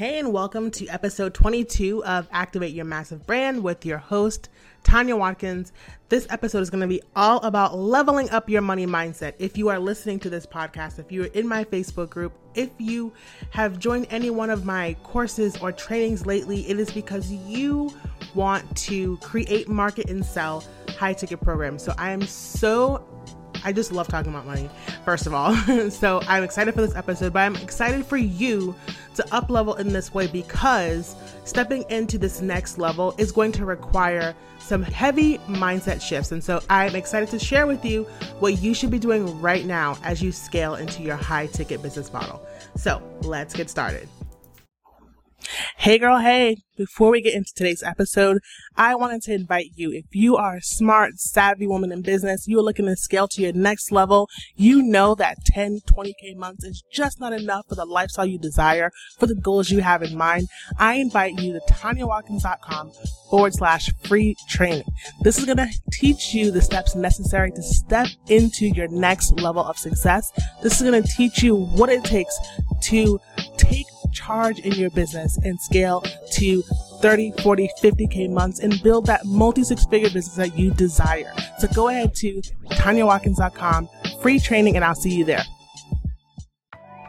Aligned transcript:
Hey, 0.00 0.18
and 0.18 0.32
welcome 0.32 0.70
to 0.70 0.88
episode 0.88 1.34
22 1.34 2.02
of 2.06 2.26
Activate 2.32 2.72
Your 2.72 2.86
Massive 2.86 3.26
Brand 3.26 3.62
with 3.62 3.84
your 3.84 3.98
host, 3.98 4.48
Tanya 4.82 5.14
Watkins. 5.14 5.74
This 6.08 6.26
episode 6.30 6.60
is 6.60 6.70
going 6.70 6.80
to 6.80 6.86
be 6.86 7.02
all 7.14 7.38
about 7.40 7.76
leveling 7.76 8.30
up 8.30 8.48
your 8.48 8.62
money 8.62 8.86
mindset. 8.86 9.34
If 9.38 9.58
you 9.58 9.68
are 9.68 9.78
listening 9.78 10.18
to 10.20 10.30
this 10.30 10.46
podcast, 10.46 10.98
if 10.98 11.12
you're 11.12 11.26
in 11.26 11.46
my 11.46 11.64
Facebook 11.64 12.08
group, 12.08 12.32
if 12.54 12.70
you 12.78 13.12
have 13.50 13.78
joined 13.78 14.06
any 14.08 14.30
one 14.30 14.48
of 14.48 14.64
my 14.64 14.96
courses 15.02 15.58
or 15.58 15.70
trainings 15.70 16.24
lately, 16.24 16.66
it 16.66 16.80
is 16.80 16.90
because 16.90 17.30
you 17.30 17.92
want 18.34 18.74
to 18.78 19.18
create, 19.18 19.68
market, 19.68 20.08
and 20.08 20.24
sell 20.24 20.64
high 20.96 21.12
ticket 21.12 21.42
programs. 21.42 21.84
So 21.84 21.92
I 21.98 22.12
am 22.12 22.22
so 22.22 23.06
I 23.64 23.72
just 23.72 23.92
love 23.92 24.08
talking 24.08 24.32
about 24.32 24.46
money, 24.46 24.68
first 25.04 25.26
of 25.26 25.34
all. 25.34 25.54
so 25.90 26.20
I'm 26.26 26.42
excited 26.42 26.74
for 26.74 26.80
this 26.80 26.94
episode, 26.94 27.32
but 27.32 27.40
I'm 27.40 27.56
excited 27.56 28.04
for 28.04 28.16
you 28.16 28.74
to 29.14 29.34
up 29.34 29.50
level 29.50 29.74
in 29.74 29.88
this 29.88 30.14
way 30.14 30.26
because 30.26 31.16
stepping 31.44 31.84
into 31.90 32.18
this 32.18 32.40
next 32.40 32.78
level 32.78 33.14
is 33.18 33.32
going 33.32 33.52
to 33.52 33.64
require 33.64 34.34
some 34.58 34.82
heavy 34.82 35.38
mindset 35.38 36.00
shifts. 36.00 36.32
And 36.32 36.42
so 36.42 36.62
I'm 36.70 36.94
excited 36.94 37.28
to 37.30 37.38
share 37.38 37.66
with 37.66 37.84
you 37.84 38.04
what 38.38 38.62
you 38.62 38.74
should 38.74 38.90
be 38.90 38.98
doing 38.98 39.40
right 39.40 39.64
now 39.64 39.98
as 40.04 40.22
you 40.22 40.32
scale 40.32 40.74
into 40.74 41.02
your 41.02 41.16
high 41.16 41.46
ticket 41.46 41.82
business 41.82 42.12
model. 42.12 42.42
So 42.76 43.02
let's 43.22 43.54
get 43.54 43.70
started. 43.70 44.08
Hey 45.76 45.98
girl, 45.98 46.18
hey. 46.18 46.58
Before 46.76 47.10
we 47.10 47.20
get 47.20 47.34
into 47.34 47.52
today's 47.54 47.82
episode, 47.82 48.38
I 48.74 48.94
wanted 48.94 49.20
to 49.24 49.34
invite 49.34 49.72
you. 49.74 49.92
If 49.92 50.06
you 50.12 50.36
are 50.36 50.56
a 50.56 50.62
smart, 50.62 51.18
savvy 51.18 51.66
woman 51.66 51.92
in 51.92 52.00
business, 52.00 52.48
you 52.48 52.58
are 52.58 52.62
looking 52.62 52.86
to 52.86 52.96
scale 52.96 53.28
to 53.28 53.42
your 53.42 53.52
next 53.52 53.92
level, 53.92 54.30
you 54.56 54.82
know 54.82 55.14
that 55.16 55.44
10, 55.44 55.80
20k 55.80 56.36
months 56.36 56.64
is 56.64 56.82
just 56.90 57.20
not 57.20 57.34
enough 57.34 57.66
for 57.68 57.74
the 57.74 57.84
lifestyle 57.84 58.24
you 58.24 58.38
desire, 58.38 58.90
for 59.18 59.26
the 59.26 59.34
goals 59.34 59.70
you 59.70 59.82
have 59.82 60.02
in 60.02 60.16
mind. 60.16 60.48
I 60.78 60.94
invite 60.94 61.38
you 61.38 61.52
to 61.52 61.60
tanyawatkins.com 61.70 62.92
forward 63.28 63.52
slash 63.52 63.90
free 64.04 64.34
training. 64.48 64.88
This 65.22 65.38
is 65.38 65.44
going 65.44 65.58
to 65.58 65.68
teach 65.92 66.32
you 66.32 66.50
the 66.50 66.62
steps 66.62 66.94
necessary 66.94 67.50
to 67.50 67.62
step 67.62 68.06
into 68.28 68.68
your 68.68 68.88
next 68.88 69.38
level 69.38 69.62
of 69.62 69.76
success. 69.76 70.32
This 70.62 70.80
is 70.80 70.88
going 70.88 71.02
to 71.02 71.08
teach 71.14 71.42
you 71.42 71.56
what 71.56 71.90
it 71.90 72.04
takes 72.04 72.38
to 72.84 73.20
take 73.58 73.86
charge 74.12 74.58
in 74.60 74.72
your 74.72 74.90
business 74.90 75.38
and 75.38 75.60
scale 75.60 76.02
to 76.32 76.62
30, 77.00 77.32
40, 77.42 77.68
50K 77.82 78.30
months 78.30 78.60
and 78.60 78.80
build 78.82 79.06
that 79.06 79.24
multi 79.24 79.64
six 79.64 79.86
figure 79.86 80.10
business 80.10 80.36
that 80.36 80.58
you 80.58 80.72
desire. 80.72 81.32
So 81.58 81.68
go 81.74 81.88
ahead 81.88 82.14
to 82.16 82.42
TanyaWatkins.com, 82.70 83.88
free 84.20 84.38
training, 84.38 84.76
and 84.76 84.84
I'll 84.84 84.94
see 84.94 85.14
you 85.14 85.24
there. 85.24 85.44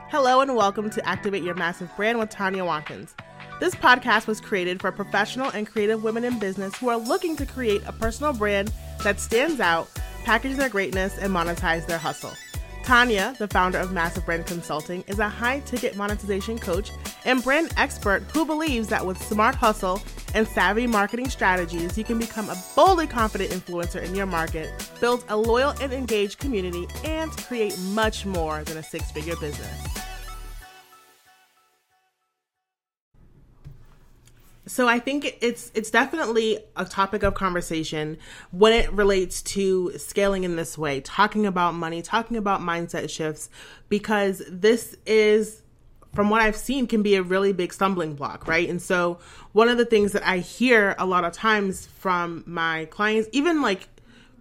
Hello, 0.09 0.41
and 0.41 0.55
welcome 0.55 0.89
to 0.89 1.07
Activate 1.07 1.43
Your 1.43 1.55
Massive 1.55 1.89
Brand 1.95 2.19
with 2.19 2.29
Tanya 2.29 2.65
Watkins. 2.65 3.15
This 3.61 3.75
podcast 3.75 4.27
was 4.27 4.41
created 4.41 4.81
for 4.81 4.91
professional 4.91 5.49
and 5.51 5.67
creative 5.67 6.03
women 6.03 6.23
in 6.23 6.39
business 6.39 6.75
who 6.75 6.89
are 6.89 6.97
looking 6.97 7.35
to 7.35 7.45
create 7.45 7.81
a 7.85 7.91
personal 7.93 8.33
brand 8.33 8.73
that 9.03 9.19
stands 9.19 9.59
out, 9.59 9.87
package 10.23 10.57
their 10.57 10.67
greatness, 10.67 11.17
and 11.17 11.31
monetize 11.31 11.85
their 11.85 11.97
hustle. 11.97 12.33
Tanya, 12.83 13.35
the 13.37 13.47
founder 13.47 13.77
of 13.77 13.91
Massive 13.91 14.25
Brand 14.25 14.45
Consulting, 14.45 15.03
is 15.07 15.19
a 15.19 15.29
high 15.29 15.59
ticket 15.61 15.95
monetization 15.95 16.57
coach 16.57 16.91
and 17.25 17.43
brand 17.43 17.71
expert 17.77 18.23
who 18.33 18.45
believes 18.45 18.87
that 18.87 19.05
with 19.05 19.21
smart 19.21 19.55
hustle 19.55 20.01
and 20.33 20.47
savvy 20.47 20.87
marketing 20.87 21.29
strategies, 21.29 21.97
you 21.97 22.03
can 22.03 22.17
become 22.17 22.49
a 22.49 22.57
boldly 22.75 23.07
confident 23.07 23.51
influencer 23.51 24.01
in 24.01 24.15
your 24.15 24.25
market, 24.25 24.69
build 24.99 25.23
a 25.29 25.37
loyal 25.37 25.71
and 25.81 25.93
engaged 25.93 26.39
community, 26.39 26.87
and 27.03 27.31
create 27.31 27.77
much 27.79 28.25
more 28.25 28.63
than 28.63 28.77
a 28.77 28.83
six 28.83 29.11
figure 29.11 29.35
business. 29.37 30.00
So 34.67 34.87
I 34.87 34.99
think 34.99 35.37
it's 35.41 35.71
it's 35.73 35.89
definitely 35.89 36.59
a 36.75 36.85
topic 36.85 37.23
of 37.23 37.33
conversation 37.33 38.17
when 38.51 38.73
it 38.73 38.91
relates 38.93 39.41
to 39.43 39.91
scaling 39.97 40.43
in 40.43 40.55
this 40.55 40.77
way, 40.77 41.01
talking 41.01 41.45
about 41.47 41.73
money, 41.73 42.01
talking 42.01 42.37
about 42.37 42.61
mindset 42.61 43.09
shifts 43.09 43.49
because 43.89 44.43
this 44.47 44.95
is 45.05 45.63
from 46.13 46.29
what 46.29 46.41
I've 46.41 46.55
seen 46.57 46.87
can 46.87 47.01
be 47.01 47.15
a 47.15 47.23
really 47.23 47.53
big 47.53 47.73
stumbling 47.73 48.15
block, 48.15 48.47
right? 48.47 48.69
And 48.69 48.81
so 48.81 49.19
one 49.53 49.69
of 49.69 49.77
the 49.77 49.85
things 49.85 50.11
that 50.11 50.25
I 50.27 50.39
hear 50.39 50.95
a 50.99 51.05
lot 51.05 51.23
of 51.23 51.31
times 51.31 51.87
from 51.87 52.43
my 52.45 52.85
clients 52.85 53.29
even 53.31 53.61
like 53.61 53.87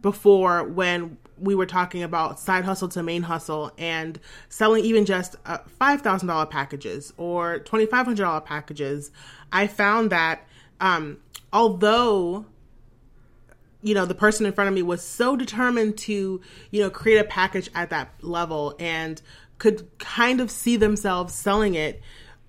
before 0.02 0.64
when 0.64 1.18
we 1.38 1.54
were 1.54 1.66
talking 1.66 2.02
about 2.02 2.38
side 2.38 2.64
hustle 2.64 2.88
to 2.88 3.02
main 3.02 3.22
hustle 3.22 3.72
and 3.78 4.20
selling 4.48 4.84
even 4.84 5.06
just 5.06 5.36
uh, 5.46 5.58
$5,000 5.80 6.50
packages 6.50 7.12
or 7.16 7.60
$2,500 7.60 8.44
packages, 8.44 9.10
I 9.52 9.66
found 9.66 10.10
that 10.10 10.46
um, 10.80 11.18
although 11.52 12.46
you 13.82 13.94
know 13.94 14.04
the 14.04 14.14
person 14.14 14.44
in 14.44 14.52
front 14.52 14.68
of 14.68 14.74
me 14.74 14.82
was 14.82 15.02
so 15.02 15.36
determined 15.36 15.96
to 15.96 16.40
you 16.70 16.82
know 16.82 16.90
create 16.90 17.18
a 17.18 17.24
package 17.24 17.70
at 17.74 17.90
that 17.90 18.12
level 18.22 18.74
and 18.78 19.20
could 19.58 19.86
kind 19.98 20.40
of 20.40 20.50
see 20.50 20.76
themselves 20.76 21.34
selling 21.34 21.74
it 21.74 22.00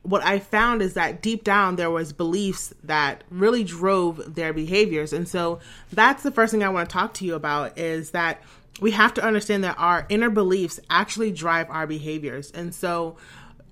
what 0.04 0.24
i 0.24 0.40
found 0.40 0.82
is 0.82 0.96
that 0.96 1.22
deep 1.22 1.44
down 1.44 1.76
there 1.76 1.92
was 1.92 2.12
beliefs 2.12 2.74
that 2.84 3.24
really 3.30 3.64
drove 3.64 4.36
their 4.36 4.54
behaviors. 4.54 5.14
And 5.14 5.28
so 5.28 5.60
that's 5.92 6.24
the 6.24 6.32
first 6.32 6.52
thing 6.52 6.64
i 6.64 6.70
want 6.70 6.90
to 6.90 6.94
talk 6.94 7.14
to 7.16 7.26
you 7.26 7.36
about 7.36 7.78
is 7.78 8.12
that 8.12 8.42
we 8.80 8.92
have 8.92 9.14
to 9.14 9.24
understand 9.24 9.64
that 9.64 9.78
our 9.78 10.06
inner 10.10 10.30
beliefs 10.30 10.80
actually 10.90 11.32
drive 11.32 11.70
our 11.70 11.86
behaviors. 11.86 12.52
And 12.52 12.74
so 12.74 13.18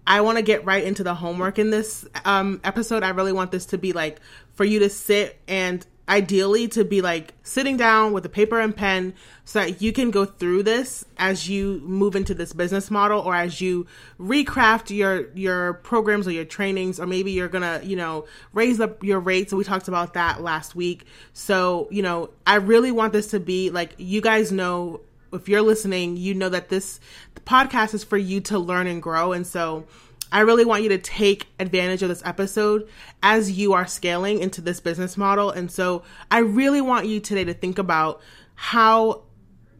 I 0.05 0.21
want 0.21 0.37
to 0.37 0.41
get 0.41 0.65
right 0.65 0.83
into 0.83 1.03
the 1.03 1.13
homework 1.13 1.59
in 1.59 1.69
this 1.69 2.07
um, 2.25 2.61
episode. 2.63 3.03
I 3.03 3.09
really 3.09 3.33
want 3.33 3.51
this 3.51 3.67
to 3.67 3.77
be 3.77 3.93
like 3.93 4.19
for 4.53 4.65
you 4.65 4.79
to 4.79 4.89
sit 4.89 5.39
and 5.47 5.85
ideally 6.09 6.67
to 6.67 6.83
be 6.83 7.01
like 7.01 7.35
sitting 7.43 7.77
down 7.77 8.11
with 8.13 8.25
a 8.25 8.29
paper 8.29 8.59
and 8.59 8.75
pen 8.75 9.13
so 9.45 9.59
that 9.59 9.79
you 9.79 9.93
can 9.93 10.09
go 10.09 10.25
through 10.25 10.63
this 10.63 11.05
as 11.17 11.47
you 11.47 11.79
move 11.83 12.15
into 12.15 12.33
this 12.33 12.51
business 12.51 12.89
model 12.89 13.21
or 13.21 13.35
as 13.35 13.61
you 13.61 13.85
recraft 14.19 14.89
your 14.89 15.29
your 15.35 15.73
programs 15.75 16.27
or 16.27 16.31
your 16.31 16.45
trainings 16.45 16.99
or 16.99 17.05
maybe 17.05 17.31
you're 17.31 17.47
gonna 17.47 17.79
you 17.83 17.95
know 17.95 18.25
raise 18.53 18.79
up 18.79 19.03
your 19.03 19.19
rates 19.19 19.53
we 19.53 19.63
talked 19.63 19.87
about 19.87 20.15
that 20.15 20.41
last 20.41 20.73
week 20.73 21.05
so 21.31 21.87
you 21.91 22.01
know 22.01 22.31
i 22.47 22.55
really 22.55 22.91
want 22.91 23.13
this 23.13 23.27
to 23.27 23.39
be 23.39 23.69
like 23.69 23.93
you 23.97 24.19
guys 24.19 24.51
know 24.51 24.99
if 25.33 25.49
you're 25.49 25.61
listening, 25.61 26.17
you 26.17 26.33
know 26.33 26.49
that 26.49 26.69
this 26.69 26.99
podcast 27.45 27.93
is 27.93 28.03
for 28.03 28.17
you 28.17 28.41
to 28.41 28.59
learn 28.59 28.87
and 28.87 29.01
grow. 29.01 29.33
And 29.33 29.45
so 29.45 29.85
I 30.31 30.41
really 30.41 30.65
want 30.65 30.83
you 30.83 30.89
to 30.89 30.97
take 30.97 31.47
advantage 31.59 32.03
of 32.03 32.09
this 32.09 32.21
episode 32.23 32.87
as 33.23 33.51
you 33.51 33.73
are 33.73 33.87
scaling 33.87 34.39
into 34.39 34.61
this 34.61 34.79
business 34.79 35.17
model. 35.17 35.49
And 35.49 35.71
so 35.71 36.03
I 36.29 36.39
really 36.39 36.81
want 36.81 37.07
you 37.07 37.19
today 37.19 37.43
to 37.45 37.53
think 37.53 37.79
about 37.79 38.21
how 38.55 39.23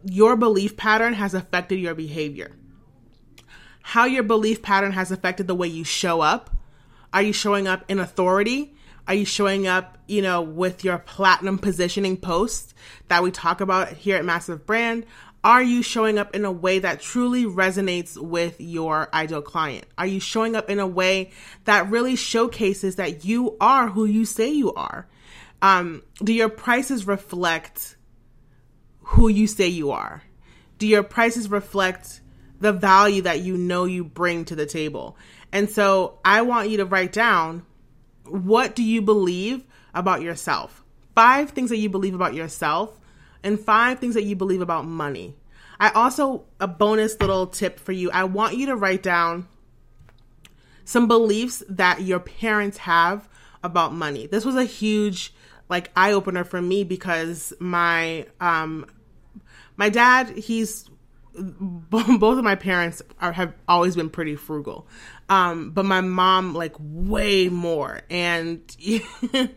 your 0.03 0.35
belief 0.35 0.77
pattern 0.77 1.13
has 1.13 1.33
affected 1.33 1.79
your 1.79 1.93
behavior, 1.93 2.51
how 3.83 4.05
your 4.05 4.23
belief 4.23 4.61
pattern 4.61 4.93
has 4.93 5.11
affected 5.11 5.47
the 5.47 5.55
way 5.55 5.67
you 5.67 5.83
show 5.83 6.21
up. 6.21 6.49
Are 7.13 7.21
you 7.21 7.33
showing 7.33 7.67
up 7.67 7.83
in 7.87 7.99
authority? 7.99 8.75
Are 9.07 9.15
you 9.15 9.25
showing 9.25 9.65
up, 9.65 9.97
you 10.07 10.21
know, 10.21 10.41
with 10.41 10.83
your 10.83 10.99
platinum 10.99 11.57
positioning 11.57 12.15
posts 12.15 12.73
that 13.07 13.23
we 13.23 13.31
talk 13.31 13.59
about 13.59 13.89
here 13.89 14.15
at 14.15 14.23
Massive 14.23 14.65
Brand? 14.67 15.05
Are 15.43 15.63
you 15.63 15.81
showing 15.81 16.17
up 16.17 16.35
in 16.35 16.43
a 16.43 16.51
way 16.51 16.79
that 16.79 16.99
truly 16.99 17.45
resonates 17.45 18.17
with 18.17 18.59
your 18.59 19.13
ideal 19.13 19.41
client? 19.41 19.85
Are 19.97 20.05
you 20.05 20.19
showing 20.19 20.55
up 20.55 20.69
in 20.69 20.79
a 20.79 20.87
way 20.87 21.31
that 21.63 21.89
really 21.89 22.17
showcases 22.17 22.97
that 22.97 23.23
you 23.23 23.55
are 23.61 23.87
who 23.87 24.03
you 24.03 24.25
say 24.25 24.49
you 24.49 24.73
are? 24.73 25.07
Um, 25.61 26.03
do 26.21 26.33
your 26.33 26.49
prices 26.49 27.07
reflect 27.07 27.95
who 29.01 29.29
you 29.29 29.47
say 29.47 29.67
you 29.67 29.91
are? 29.91 30.23
Do 30.77 30.87
your 30.87 31.03
prices 31.03 31.49
reflect 31.49 32.19
the 32.59 32.73
value 32.73 33.21
that 33.21 33.39
you 33.39 33.55
know 33.55 33.85
you 33.85 34.03
bring 34.03 34.43
to 34.45 34.55
the 34.55 34.65
table? 34.65 35.17
And 35.53 35.69
so 35.69 36.19
I 36.25 36.41
want 36.41 36.69
you 36.69 36.77
to 36.77 36.85
write 36.85 37.13
down 37.13 37.65
what 38.25 38.75
do 38.75 38.83
you 38.83 39.01
believe 39.01 39.65
about 39.93 40.21
yourself? 40.21 40.83
Five 41.15 41.51
things 41.51 41.69
that 41.69 41.77
you 41.77 41.89
believe 41.89 42.13
about 42.13 42.33
yourself 42.33 42.99
and 43.43 43.59
five 43.59 43.99
things 43.99 44.15
that 44.15 44.23
you 44.23 44.35
believe 44.35 44.61
about 44.61 44.85
money. 44.85 45.35
I 45.79 45.89
also, 45.91 46.45
a 46.59 46.67
bonus 46.67 47.19
little 47.21 47.47
tip 47.47 47.79
for 47.79 47.93
you 47.93 48.11
I 48.11 48.25
want 48.25 48.57
you 48.57 48.65
to 48.67 48.75
write 48.75 49.03
down 49.03 49.47
some 50.83 51.07
beliefs 51.07 51.63
that 51.69 52.01
your 52.01 52.19
parents 52.19 52.79
have 52.79 53.29
about 53.63 53.93
money. 53.93 54.27
This 54.27 54.43
was 54.43 54.55
a 54.55 54.65
huge 54.65 55.33
like 55.69 55.91
eye 55.95 56.11
opener 56.11 56.43
for 56.43 56.61
me 56.61 56.83
because 56.83 57.53
my 57.59 58.25
um 58.41 58.85
my 59.77 59.89
dad 59.89 60.29
he's 60.29 60.89
both 61.35 62.37
of 62.37 62.43
my 62.43 62.55
parents 62.55 63.01
are, 63.21 63.31
have 63.31 63.53
always 63.67 63.95
been 63.95 64.09
pretty 64.09 64.35
frugal 64.35 64.87
um 65.29 65.69
but 65.71 65.85
my 65.85 66.01
mom 66.01 66.53
like 66.53 66.75
way 66.79 67.47
more 67.49 68.01
and 68.09 68.75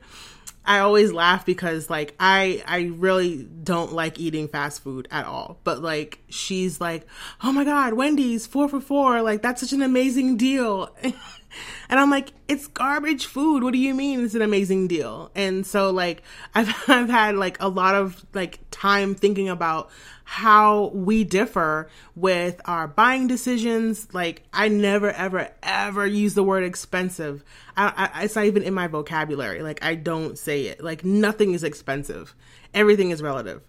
I 0.65 0.79
always 0.79 1.13
laugh 1.13 1.45
because 1.45 1.91
like 1.91 2.15
I 2.21 2.63
I 2.67 2.93
really 2.95 3.43
don't 3.43 3.93
like 3.93 4.19
eating 4.19 4.49
fast 4.49 4.83
food 4.83 5.09
at 5.11 5.27
all. 5.27 5.59
But 5.65 5.83
like 5.83 6.21
she's 6.29 6.81
like, 6.81 7.07
"Oh 7.43 7.53
my 7.53 7.65
god, 7.65 7.95
Wendy's 7.95 8.47
4 8.47 8.69
for 8.69 8.81
4. 8.81 9.23
Like 9.23 9.43
that's 9.43 9.61
such 9.61 9.73
an 9.73 9.83
amazing 9.83 10.37
deal." 10.37 10.95
And 11.89 12.01
I'm 12.01 12.11
like, 12.11 12.33
it's 12.49 12.67
garbage 12.67 13.27
food. 13.27 13.63
What 13.63 13.73
do 13.73 13.79
you 13.79 13.95
mean 13.95 14.25
it's 14.25 14.35
an 14.35 14.43
amazing 14.43 14.89
deal? 14.89 15.31
And 15.35 15.67
so 15.67 15.91
like 15.91 16.23
I've 16.55 16.75
I've 16.89 17.09
had 17.09 17.37
like 17.37 17.61
a 17.61 17.69
lot 17.69 17.95
of 17.95 18.25
like 18.35 18.61
time 18.71 19.15
thinking 19.15 19.49
about 19.49 19.91
how 20.25 20.87
we 20.95 21.25
differ 21.25 21.91
with 22.15 22.61
our 22.65 22.89
buying 22.89 23.27
decisions. 23.27 24.13
Like 24.15 24.45
I 24.53 24.69
never 24.69 25.11
ever 25.11 25.51
ever 25.63 26.07
use 26.07 26.35
the 26.35 26.43
word 26.43 26.65
expensive. 26.65 27.45
I, 27.77 28.11
I, 28.15 28.25
it's 28.25 28.37
not 28.37 28.47
even 28.47 28.63
in 28.63 28.75
my 28.75 28.87
vocabulary. 28.87 29.63
Like 29.63 29.85
I 29.85 29.95
don't 29.95 30.39
say 30.39 30.67
it. 30.67 30.83
Like 30.83 31.05
nothing 31.05 31.53
is 31.53 31.65
expensive. 31.65 32.35
Everything 32.75 33.11
is 33.11 33.23
relative. 33.23 33.63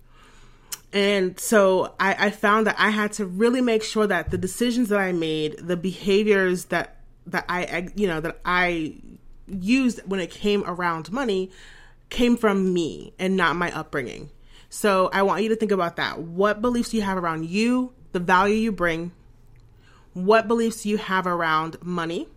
And 0.93 1.39
so 1.39 1.95
I, 1.99 2.27
I 2.27 2.29
found 2.29 2.67
that 2.67 2.75
I 2.77 2.91
had 2.91 3.13
to 3.13 3.25
really 3.25 3.61
make 3.61 3.83
sure 3.83 4.05
that 4.05 4.29
the 4.29 4.37
decisions 4.37 4.89
that 4.89 4.99
I 4.99 5.11
made, 5.11 5.57
the 5.57 5.75
behaviors 5.75 6.65
that 6.65 6.97
that 7.27 7.45
I, 7.49 7.89
you 7.95 8.07
know, 8.07 8.19
that 8.21 8.39
I 8.45 8.95
used 9.47 10.01
when 10.05 10.19
it 10.19 10.31
came 10.31 10.63
around 10.65 11.11
money 11.11 11.51
came 12.09 12.37
from 12.37 12.73
me 12.73 13.13
and 13.19 13.35
not 13.35 13.55
my 13.55 13.75
upbringing. 13.75 14.29
So 14.69 15.09
I 15.13 15.23
want 15.23 15.43
you 15.43 15.49
to 15.49 15.55
think 15.55 15.71
about 15.71 15.97
that. 15.97 16.19
What 16.19 16.61
beliefs 16.61 16.89
do 16.89 16.97
you 16.97 17.03
have 17.03 17.17
around 17.17 17.45
you, 17.45 17.93
the 18.11 18.19
value 18.19 18.55
you 18.55 18.71
bring? 18.71 19.11
What 20.13 20.47
beliefs 20.47 20.83
do 20.83 20.89
you 20.89 20.97
have 20.97 21.27
around 21.27 21.77
money? 21.81 22.27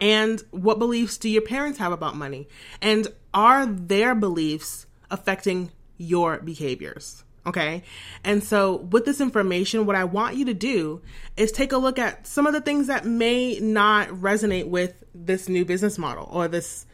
And 0.00 0.42
what 0.50 0.78
beliefs 0.78 1.18
do 1.18 1.28
your 1.28 1.42
parents 1.42 1.78
have 1.78 1.92
about 1.92 2.16
money? 2.16 2.48
And 2.80 3.08
are 3.34 3.66
their 3.66 4.14
beliefs 4.14 4.86
affecting 5.10 5.70
your 5.96 6.38
behaviors? 6.38 7.24
Okay. 7.44 7.82
And 8.22 8.42
so, 8.42 8.76
with 8.76 9.04
this 9.04 9.20
information, 9.20 9.84
what 9.84 9.96
I 9.96 10.04
want 10.04 10.36
you 10.36 10.44
to 10.46 10.54
do 10.54 11.00
is 11.36 11.50
take 11.50 11.72
a 11.72 11.76
look 11.76 11.98
at 11.98 12.26
some 12.26 12.46
of 12.46 12.52
the 12.52 12.60
things 12.60 12.86
that 12.86 13.04
may 13.04 13.58
not 13.58 14.08
resonate 14.08 14.68
with 14.68 15.02
this 15.14 15.48
new 15.48 15.64
business 15.64 15.98
model 15.98 16.28
or 16.30 16.46
this 16.46 16.86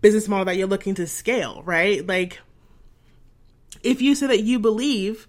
business 0.00 0.28
model 0.28 0.46
that 0.46 0.56
you're 0.56 0.66
looking 0.66 0.94
to 0.94 1.06
scale, 1.06 1.62
right? 1.64 2.06
Like, 2.06 2.40
if 3.82 4.00
you 4.00 4.14
say 4.14 4.28
that 4.28 4.42
you 4.42 4.58
believe 4.58 5.28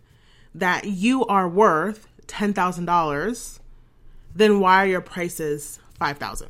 that 0.56 0.86
you 0.86 1.26
are 1.26 1.50
worth 1.50 2.08
$10,000, 2.28 3.60
then 4.36 4.60
why 4.60 4.84
are 4.84 4.88
your 4.88 5.02
prices 5.02 5.80
5000 6.00 6.50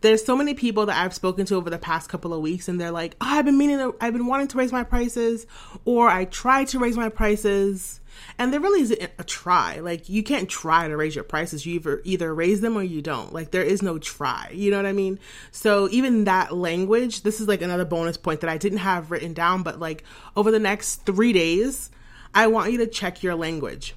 there's 0.00 0.24
so 0.24 0.36
many 0.36 0.54
people 0.54 0.86
that 0.86 1.02
I've 1.02 1.14
spoken 1.14 1.46
to 1.46 1.56
over 1.56 1.70
the 1.70 1.78
past 1.78 2.08
couple 2.08 2.34
of 2.34 2.40
weeks, 2.40 2.68
and 2.68 2.80
they're 2.80 2.90
like, 2.90 3.16
oh, 3.20 3.26
I've 3.26 3.44
been 3.44 3.58
meaning 3.58 3.78
to, 3.78 3.94
I've 4.00 4.12
been 4.12 4.26
wanting 4.26 4.48
to 4.48 4.58
raise 4.58 4.72
my 4.72 4.84
prices, 4.84 5.46
or 5.84 6.08
I 6.08 6.24
tried 6.24 6.68
to 6.68 6.78
raise 6.78 6.96
my 6.96 7.08
prices. 7.08 8.00
And 8.38 8.52
there 8.52 8.60
really 8.60 8.82
isn't 8.82 9.10
a 9.18 9.24
try. 9.24 9.78
Like, 9.80 10.08
you 10.08 10.22
can't 10.22 10.48
try 10.48 10.86
to 10.86 10.96
raise 10.96 11.14
your 11.14 11.24
prices. 11.24 11.64
You 11.64 11.76
either, 11.76 12.02
either 12.04 12.34
raise 12.34 12.60
them 12.60 12.76
or 12.76 12.82
you 12.82 13.00
don't. 13.00 13.32
Like, 13.32 13.50
there 13.50 13.62
is 13.62 13.82
no 13.82 13.98
try. 13.98 14.50
You 14.52 14.70
know 14.70 14.76
what 14.76 14.86
I 14.86 14.92
mean? 14.92 15.18
So, 15.50 15.88
even 15.90 16.24
that 16.24 16.54
language, 16.54 17.22
this 17.22 17.40
is 17.40 17.48
like 17.48 17.62
another 17.62 17.86
bonus 17.86 18.18
point 18.18 18.40
that 18.42 18.50
I 18.50 18.58
didn't 18.58 18.78
have 18.78 19.10
written 19.10 19.32
down, 19.32 19.62
but 19.62 19.80
like 19.80 20.04
over 20.36 20.50
the 20.50 20.58
next 20.58 21.06
three 21.06 21.32
days, 21.32 21.90
I 22.34 22.46
want 22.48 22.72
you 22.72 22.78
to 22.78 22.86
check 22.86 23.22
your 23.22 23.34
language. 23.34 23.94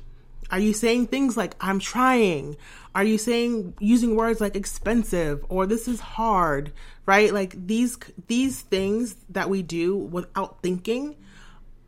Are 0.52 0.60
you 0.60 0.74
saying 0.74 1.08
things 1.08 1.36
like, 1.36 1.56
I'm 1.60 1.80
trying? 1.80 2.58
Are 2.96 3.04
you 3.04 3.18
saying 3.18 3.74
using 3.80 4.16
words 4.16 4.40
like 4.40 4.56
expensive 4.56 5.46
or 5.50 5.66
this 5.66 5.86
is 5.88 6.00
hard, 6.00 6.72
right? 7.06 7.34
Like 7.34 7.68
these 7.68 7.98
these 8.28 8.62
things 8.62 9.18
that 9.30 9.50
we 9.50 9.62
do 9.62 9.98
without 9.98 10.64
thinking 10.64 11.18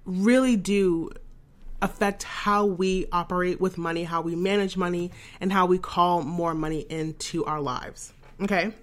really 0.03 0.57
do 0.57 1.09
affect 1.81 2.23
how 2.23 2.65
we 2.65 3.07
operate 3.13 3.61
with 3.61 3.77
money, 3.77 4.03
how 4.03 4.21
we 4.21 4.35
manage 4.35 4.75
money, 4.75 5.11
and 5.39 5.53
how 5.53 5.65
we 5.65 5.77
call 5.77 6.23
more 6.23 6.53
money 6.53 6.81
into 6.89 7.45
our 7.45 7.61
lives. 7.61 8.13
Okay? 8.41 8.73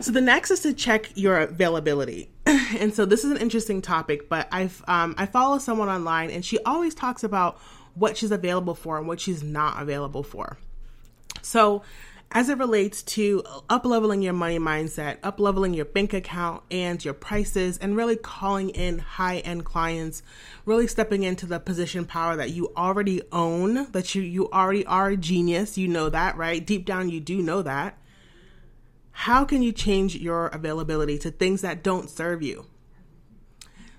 So 0.00 0.10
the 0.10 0.20
next 0.20 0.50
is 0.50 0.60
to 0.60 0.72
check 0.72 1.12
your 1.14 1.38
availability. 1.38 2.30
and 2.46 2.92
so 2.92 3.04
this 3.04 3.24
is 3.24 3.30
an 3.30 3.36
interesting 3.36 3.80
topic, 3.80 4.28
but 4.28 4.48
I've 4.50 4.82
um, 4.88 5.14
I 5.16 5.26
follow 5.26 5.58
someone 5.58 5.88
online 5.88 6.30
and 6.30 6.44
she 6.44 6.58
always 6.64 6.92
talks 6.92 7.22
about 7.22 7.60
what 7.94 8.16
she's 8.16 8.32
available 8.32 8.74
for 8.74 8.98
and 8.98 9.06
what 9.06 9.20
she's 9.20 9.44
not 9.44 9.80
available 9.80 10.24
for. 10.24 10.58
So, 11.44 11.82
as 12.32 12.48
it 12.48 12.58
relates 12.58 13.02
to 13.02 13.44
up 13.70 13.84
leveling 13.84 14.22
your 14.22 14.32
money 14.32 14.58
mindset, 14.58 15.18
up 15.22 15.38
leveling 15.38 15.72
your 15.72 15.84
bank 15.84 16.12
account 16.12 16.64
and 16.70 17.04
your 17.04 17.14
prices, 17.14 17.78
and 17.78 17.96
really 17.96 18.16
calling 18.16 18.70
in 18.70 18.98
high 18.98 19.38
end 19.38 19.64
clients, 19.64 20.22
really 20.64 20.88
stepping 20.88 21.22
into 21.22 21.46
the 21.46 21.60
position 21.60 22.06
power 22.06 22.34
that 22.34 22.50
you 22.50 22.72
already 22.76 23.22
own, 23.30 23.92
that 23.92 24.14
you, 24.14 24.22
you 24.22 24.50
already 24.50 24.84
are 24.86 25.10
a 25.10 25.16
genius. 25.16 25.78
You 25.78 25.86
know 25.86 26.08
that, 26.08 26.36
right? 26.36 26.64
Deep 26.64 26.86
down, 26.86 27.08
you 27.08 27.20
do 27.20 27.40
know 27.40 27.62
that. 27.62 27.98
How 29.12 29.44
can 29.44 29.62
you 29.62 29.70
change 29.70 30.16
your 30.16 30.48
availability 30.48 31.18
to 31.18 31.30
things 31.30 31.60
that 31.60 31.84
don't 31.84 32.10
serve 32.10 32.42
you? 32.42 32.66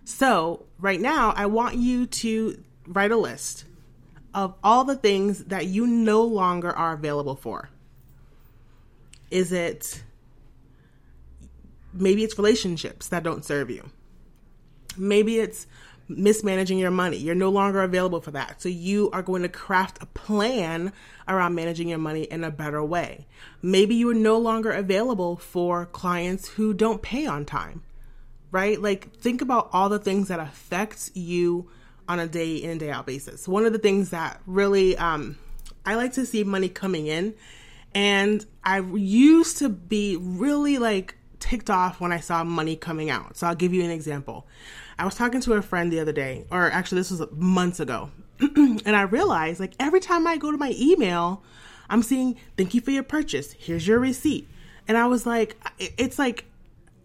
So, 0.03 0.65
right 0.77 0.99
now, 0.99 1.31
I 1.37 1.45
want 1.45 1.77
you 1.77 2.05
to 2.05 2.61
write 2.85 3.11
a 3.11 3.17
list 3.17 3.65
of 4.35 4.53
all 4.61 4.83
the 4.83 4.97
things 4.97 5.45
that 5.45 5.65
you 5.65 5.87
no 5.87 6.21
longer 6.21 6.71
are 6.71 6.93
available 6.93 7.35
for? 7.35 7.69
Is 9.31 9.51
it 9.51 10.03
maybe 11.93 12.23
it's 12.23 12.37
relationships 12.37 13.07
that 13.07 13.23
don't 13.23 13.45
serve 13.45 13.71
you? 13.71 13.89
Maybe 14.97 15.39
it's 15.39 15.65
mismanaging 16.07 16.77
your 16.77 16.91
money. 16.91 17.17
You're 17.17 17.33
no 17.33 17.49
longer 17.49 17.81
available 17.81 18.21
for 18.21 18.31
that. 18.31 18.61
So 18.61 18.69
you 18.69 19.09
are 19.11 19.23
going 19.23 19.41
to 19.41 19.49
craft 19.49 20.03
a 20.03 20.05
plan 20.05 20.91
around 21.27 21.55
managing 21.55 21.87
your 21.87 21.97
money 21.97 22.23
in 22.23 22.43
a 22.43 22.51
better 22.51 22.83
way. 22.83 23.25
Maybe 23.61 23.95
you 23.95 24.09
are 24.09 24.13
no 24.13 24.37
longer 24.37 24.71
available 24.71 25.37
for 25.37 25.87
clients 25.87 26.49
who 26.49 26.73
don't 26.73 27.01
pay 27.01 27.25
on 27.25 27.45
time. 27.45 27.83
Right? 28.51 28.81
Like 28.81 29.15
think 29.15 29.41
about 29.41 29.69
all 29.73 29.89
the 29.89 29.99
things 29.99 30.27
that 30.27 30.39
affect 30.39 31.11
you 31.13 31.69
on 32.07 32.19
a 32.19 32.27
day 32.27 32.55
in 32.57 32.71
and 32.71 32.79
day 32.79 32.91
out 32.91 33.05
basis. 33.05 33.47
One 33.47 33.65
of 33.65 33.73
the 33.73 33.79
things 33.79 34.09
that 34.11 34.41
really 34.45 34.97
um, 34.97 35.37
I 35.85 35.95
like 35.95 36.13
to 36.13 36.25
see 36.25 36.43
money 36.43 36.69
coming 36.69 37.07
in, 37.07 37.33
and 37.93 38.45
I 38.63 38.79
used 38.79 39.57
to 39.57 39.69
be 39.69 40.17
really 40.19 40.77
like 40.77 41.15
ticked 41.39 41.69
off 41.69 42.01
when 42.01 42.11
I 42.11 42.19
saw 42.19 42.43
money 42.43 42.75
coming 42.75 43.09
out. 43.09 43.37
So 43.37 43.47
I'll 43.47 43.55
give 43.55 43.73
you 43.73 43.83
an 43.83 43.91
example. 43.91 44.47
I 44.97 45.05
was 45.05 45.15
talking 45.15 45.41
to 45.41 45.53
a 45.53 45.61
friend 45.61 45.91
the 45.91 45.99
other 45.99 46.13
day, 46.13 46.45
or 46.51 46.71
actually 46.71 46.99
this 46.99 47.11
was 47.11 47.23
months 47.31 47.79
ago, 47.79 48.09
and 48.39 48.95
I 48.95 49.03
realized 49.03 49.59
like 49.59 49.73
every 49.79 49.99
time 49.99 50.25
I 50.27 50.37
go 50.37 50.51
to 50.51 50.57
my 50.57 50.73
email, 50.77 51.43
I'm 51.89 52.01
seeing 52.01 52.37
thank 52.57 52.73
you 52.73 52.81
for 52.81 52.91
your 52.91 53.03
purchase. 53.03 53.53
Here's 53.53 53.87
your 53.87 53.99
receipt. 53.99 54.47
And 54.87 54.97
I 54.97 55.07
was 55.07 55.25
like, 55.25 55.57
it's 55.79 56.19
like 56.19 56.45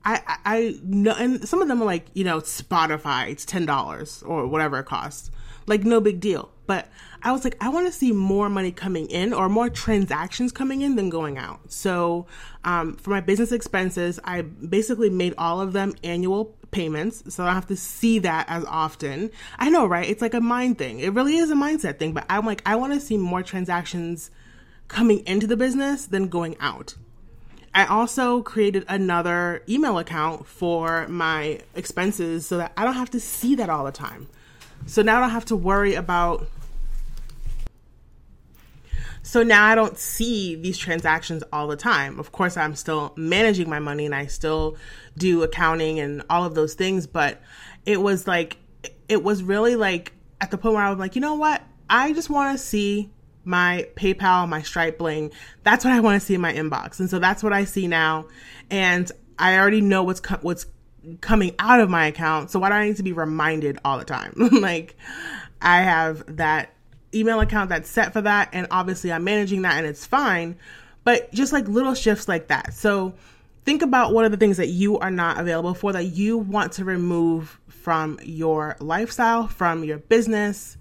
I, 0.04 0.38
I 0.44 0.80
know, 0.82 1.14
and 1.18 1.46
some 1.46 1.60
of 1.60 1.68
them 1.68 1.82
are 1.82 1.86
like, 1.86 2.06
you 2.14 2.24
know, 2.24 2.40
Spotify, 2.40 3.30
it's 3.30 3.44
$10 3.44 4.28
or 4.28 4.46
whatever 4.46 4.78
it 4.78 4.84
costs. 4.84 5.30
Like, 5.66 5.84
no 5.84 6.00
big 6.00 6.20
deal. 6.20 6.50
But 6.66 6.88
I 7.22 7.32
was 7.32 7.44
like, 7.44 7.56
I 7.60 7.68
want 7.68 7.86
to 7.86 7.92
see 7.92 8.12
more 8.12 8.48
money 8.48 8.72
coming 8.72 9.08
in 9.10 9.32
or 9.32 9.48
more 9.48 9.68
transactions 9.68 10.52
coming 10.52 10.80
in 10.80 10.96
than 10.96 11.10
going 11.10 11.36
out. 11.36 11.70
So, 11.70 12.26
um, 12.64 12.96
for 12.96 13.10
my 13.10 13.20
business 13.20 13.52
expenses, 13.52 14.18
I 14.24 14.42
basically 14.42 15.10
made 15.10 15.34
all 15.36 15.60
of 15.60 15.72
them 15.72 15.94
annual 16.02 16.56
payments. 16.70 17.34
So 17.34 17.42
I 17.42 17.46
don't 17.46 17.54
have 17.54 17.66
to 17.68 17.76
see 17.76 18.20
that 18.20 18.46
as 18.48 18.64
often. 18.66 19.30
I 19.58 19.70
know, 19.70 19.86
right? 19.86 20.08
It's 20.08 20.22
like 20.22 20.34
a 20.34 20.40
mind 20.40 20.78
thing. 20.78 21.00
It 21.00 21.12
really 21.12 21.36
is 21.36 21.50
a 21.50 21.54
mindset 21.54 21.98
thing. 21.98 22.12
But 22.12 22.26
I'm 22.28 22.46
like, 22.46 22.62
I 22.64 22.76
want 22.76 22.92
to 22.94 23.00
see 23.00 23.16
more 23.16 23.42
transactions 23.42 24.30
coming 24.88 25.26
into 25.26 25.46
the 25.46 25.56
business 25.56 26.06
than 26.06 26.28
going 26.28 26.56
out. 26.60 26.94
I 27.74 27.86
also 27.86 28.42
created 28.42 28.84
another 28.88 29.62
email 29.68 29.98
account 29.98 30.46
for 30.46 31.06
my 31.08 31.60
expenses 31.74 32.46
so 32.46 32.58
that 32.58 32.72
I 32.76 32.84
don't 32.84 32.94
have 32.94 33.10
to 33.10 33.20
see 33.20 33.54
that 33.56 33.70
all 33.70 33.84
the 33.84 33.92
time. 33.92 34.26
So 34.86 35.02
now 35.02 35.18
I 35.18 35.20
don't 35.20 35.30
have 35.30 35.44
to 35.46 35.56
worry 35.56 35.94
about. 35.94 36.48
So 39.22 39.44
now 39.44 39.66
I 39.66 39.76
don't 39.76 39.96
see 39.96 40.56
these 40.56 40.78
transactions 40.78 41.44
all 41.52 41.68
the 41.68 41.76
time. 41.76 42.18
Of 42.18 42.32
course, 42.32 42.56
I'm 42.56 42.74
still 42.74 43.12
managing 43.16 43.68
my 43.68 43.78
money 43.78 44.06
and 44.06 44.14
I 44.14 44.26
still 44.26 44.76
do 45.16 45.42
accounting 45.44 46.00
and 46.00 46.22
all 46.28 46.44
of 46.44 46.54
those 46.54 46.74
things, 46.74 47.06
but 47.06 47.40
it 47.86 48.00
was 48.00 48.26
like, 48.26 48.56
it 49.08 49.22
was 49.22 49.42
really 49.42 49.76
like 49.76 50.12
at 50.40 50.50
the 50.50 50.58
point 50.58 50.74
where 50.74 50.84
I 50.84 50.90
was 50.90 50.98
like, 50.98 51.14
you 51.14 51.20
know 51.20 51.34
what? 51.34 51.62
I 51.88 52.12
just 52.12 52.30
want 52.30 52.58
to 52.58 52.64
see 52.64 53.10
my 53.44 53.88
PayPal, 53.96 54.48
my 54.48 54.62
Stripe 54.62 54.98
bling. 54.98 55.32
That's 55.62 55.84
what 55.84 55.92
I 55.92 56.00
want 56.00 56.20
to 56.20 56.26
see 56.26 56.34
in 56.34 56.40
my 56.40 56.52
inbox. 56.52 57.00
And 57.00 57.08
so 57.08 57.18
that's 57.18 57.42
what 57.42 57.52
I 57.52 57.64
see 57.64 57.86
now. 57.86 58.26
And 58.70 59.10
I 59.38 59.58
already 59.58 59.80
know 59.80 60.02
what's 60.02 60.20
co- 60.20 60.38
what's 60.42 60.66
coming 61.20 61.54
out 61.58 61.80
of 61.80 61.88
my 61.88 62.06
account. 62.06 62.50
So 62.50 62.58
why 62.58 62.68
do 62.68 62.74
I 62.74 62.86
need 62.86 62.96
to 62.96 63.02
be 63.02 63.12
reminded 63.12 63.78
all 63.84 63.98
the 63.98 64.04
time? 64.04 64.34
like 64.60 64.96
I 65.60 65.80
have 65.80 66.36
that 66.36 66.74
email 67.14 67.40
account 67.40 67.70
that's 67.70 67.88
set 67.88 68.12
for 68.12 68.20
that 68.20 68.50
and 68.52 68.66
obviously 68.70 69.12
I'm 69.12 69.24
managing 69.24 69.62
that 69.62 69.78
and 69.78 69.86
it's 69.86 70.06
fine. 70.06 70.56
But 71.02 71.32
just 71.32 71.52
like 71.52 71.66
little 71.66 71.94
shifts 71.94 72.28
like 72.28 72.48
that. 72.48 72.74
So 72.74 73.14
think 73.64 73.82
about 73.82 74.12
what 74.12 74.24
are 74.24 74.28
the 74.28 74.36
things 74.36 74.58
that 74.58 74.68
you 74.68 74.98
are 74.98 75.10
not 75.10 75.38
available 75.38 75.74
for 75.74 75.92
that 75.92 76.04
you 76.04 76.38
want 76.38 76.72
to 76.72 76.84
remove 76.84 77.58
from 77.68 78.18
your 78.22 78.76
lifestyle, 78.80 79.48
from 79.48 79.84
your 79.84 79.98
business, 79.98 80.76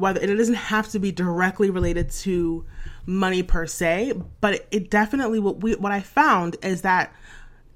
whether 0.00 0.20
it 0.20 0.34
doesn't 0.34 0.54
have 0.54 0.88
to 0.90 0.98
be 0.98 1.12
directly 1.12 1.70
related 1.70 2.10
to 2.10 2.64
money 3.06 3.42
per 3.42 3.66
se, 3.66 4.14
but 4.40 4.66
it 4.70 4.90
definitely 4.90 5.38
what 5.38 5.60
we 5.60 5.74
what 5.74 5.92
I 5.92 6.00
found 6.00 6.56
is 6.62 6.82
that 6.82 7.12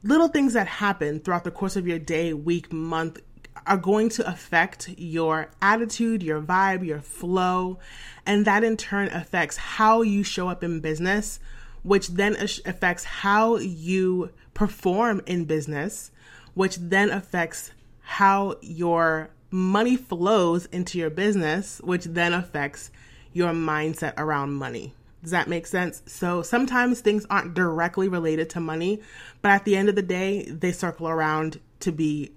little 0.03 0.29
things 0.29 0.53
that 0.53 0.67
happen 0.67 1.21
throughout 1.21 1.45
the 1.45 1.51
course 1.51 1.77
of 1.77 1.87
your 1.87 1.99
day, 1.99 2.33
week, 2.33 2.73
month 2.73 3.21
are 3.67 3.77
going 3.77 4.09
to 4.11 4.29
affect 4.29 4.89
your 4.99 5.51
attitude, 5.63 6.23
your 6.23 6.41
vibe, 6.41 6.85
your 6.85 7.01
flow, 7.01 7.79
and 8.27 8.45
that 8.45 8.65
in 8.65 8.77
turn 8.77 9.09
affects 9.09 9.57
how 9.57 10.03
you 10.03 10.23
show 10.23 10.49
up 10.49 10.63
in 10.63 10.81
business, 10.81 11.41
which 11.83 12.09
then 12.09 12.37
affects 12.37 13.05
how 13.05 13.57
you 13.57 14.31
perform 14.53 15.23
in 15.27 15.45
business, 15.45 16.11
which 16.55 16.77
then 16.77 17.11
affects 17.11 17.73
how 18.01 18.57
your 18.61 19.31
money 19.55 19.97
flows 19.97 20.67
into 20.67 20.99
your 20.99 21.11
business, 21.11 21.81
which 21.85 22.07
then 22.07 22.33
affects 22.33 22.91
your 23.33 23.53
mindset 23.53 24.13
around 24.17 24.53
money. 24.53 24.93
Does 25.23 25.31
that 25.31 25.47
make 25.47 25.69
sense? 25.69 26.03
So 26.07 26.43
sometimes 26.43 27.01
things 27.01 27.25
aren't 27.31 27.55
directly 27.55 28.09
related 28.09 28.51
to 28.51 28.61
money, 28.61 29.01
but 29.43 29.53
at 29.53 29.65
the 29.65 29.77
end 29.77 29.89
of 29.89 29.95
the 29.95 30.03
day, 30.03 30.43
they 30.43 30.73
circle 30.73 31.09
around 31.09 31.61
to 31.81 31.93
be 31.93 32.33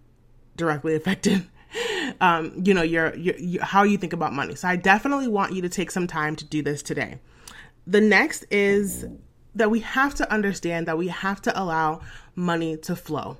directly 0.55 0.95
affected. 0.95 1.45
Um, 2.21 2.63
you 2.63 2.73
know, 2.73 2.81
your, 2.81 3.13
your, 3.15 3.35
your 3.37 3.63
how 3.63 3.83
you 3.83 3.97
think 3.97 4.13
about 4.13 4.31
money. 4.31 4.55
So 4.55 4.69
I 4.69 4.77
definitely 4.77 5.27
want 5.27 5.53
you 5.53 5.61
to 5.61 5.69
take 5.69 5.91
some 5.91 6.07
time 6.07 6.37
to 6.37 6.45
do 6.45 6.63
this 6.63 6.81
today. 6.81 7.19
The 7.85 7.99
next 7.99 8.45
is 8.49 9.05
that 9.53 9.69
we 9.69 9.81
have 9.81 10.15
to 10.15 10.31
understand 10.31 10.87
that 10.87 10.97
we 10.97 11.09
have 11.09 11.41
to 11.43 11.61
allow 11.61 11.99
money 12.35 12.77
to 12.77 12.95
flow. 12.95 13.37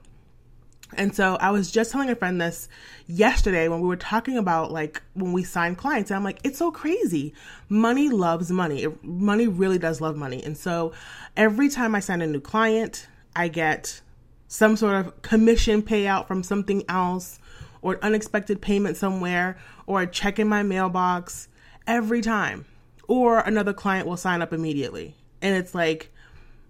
And 0.96 1.14
so 1.14 1.36
I 1.36 1.52
was 1.52 1.70
just 1.70 1.92
telling 1.92 2.10
a 2.10 2.16
friend 2.16 2.40
this 2.40 2.70
yesterday 3.08 3.68
when 3.68 3.82
we 3.82 3.88
were 3.88 3.98
talking 3.98 4.38
about 4.38 4.72
like 4.72 5.02
when 5.16 5.34
we 5.34 5.44
sign 5.44 5.76
clients. 5.76 6.12
And 6.12 6.16
I'm 6.16 6.24
like, 6.24 6.40
it's 6.44 6.58
so 6.58 6.72
crazy. 6.72 7.34
Money 7.68 8.10
loves 8.10 8.50
money. 8.52 8.84
It, 8.84 9.04
money 9.04 9.48
really 9.48 9.78
does 9.78 10.00
love 10.00 10.16
money. 10.16 10.42
And 10.44 10.58
so 10.58 10.94
every 11.36 11.70
time 11.70 11.94
I 11.94 12.00
sign 12.00 12.22
a 12.22 12.28
new 12.28 12.40
client, 12.40 13.08
I 13.36 13.50
get 13.50 14.02
some 14.48 14.78
sort 14.78 14.96
of 14.96 15.22
commission 15.22 15.82
payout 15.82 16.28
from 16.28 16.42
something 16.42 16.84
else 16.88 17.40
or 17.82 17.94
an 17.96 18.00
unexpected 18.02 18.62
payment 18.62 18.96
somewhere 18.96 19.58
or 19.86 20.02
a 20.02 20.08
check 20.08 20.40
in 20.40 20.48
my 20.48 20.64
mailbox 20.64 21.50
every 21.86 22.22
time. 22.22 22.66
Or 23.10 23.40
another 23.40 23.74
client 23.74 24.08
will 24.08 24.18
sign 24.18 24.42
up 24.42 24.52
immediately. 24.54 25.16
And 25.42 25.56
it's 25.56 25.76
like, 25.76 26.12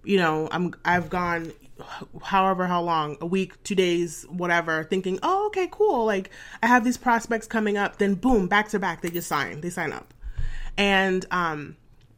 you 0.03 0.17
know, 0.17 0.47
I'm 0.51 0.74
I've 0.86 1.09
gone 1.09 1.51
however 2.24 2.67
how 2.67 2.81
long 2.81 3.17
a 3.22 3.25
week 3.25 3.62
two 3.63 3.75
days 3.75 4.25
whatever 4.29 4.84
thinking 4.84 5.19
oh 5.24 5.48
okay 5.48 5.67
cool 5.72 6.05
like 6.05 6.29
i 6.63 6.67
have 6.67 6.84
these 6.84 6.98
prospects 6.98 7.48
coming 7.48 7.77
up 7.77 7.98
then 7.98 8.15
boom 8.15 8.48
back 8.48 8.67
to 8.69 8.79
back 8.79 9.01
they 9.01 9.10
just 9.10 9.27
sign 9.27 9.62
they 9.62 9.69
sign 9.69 9.91
up. 9.91 10.13
And 10.77 11.25
um 11.31 11.75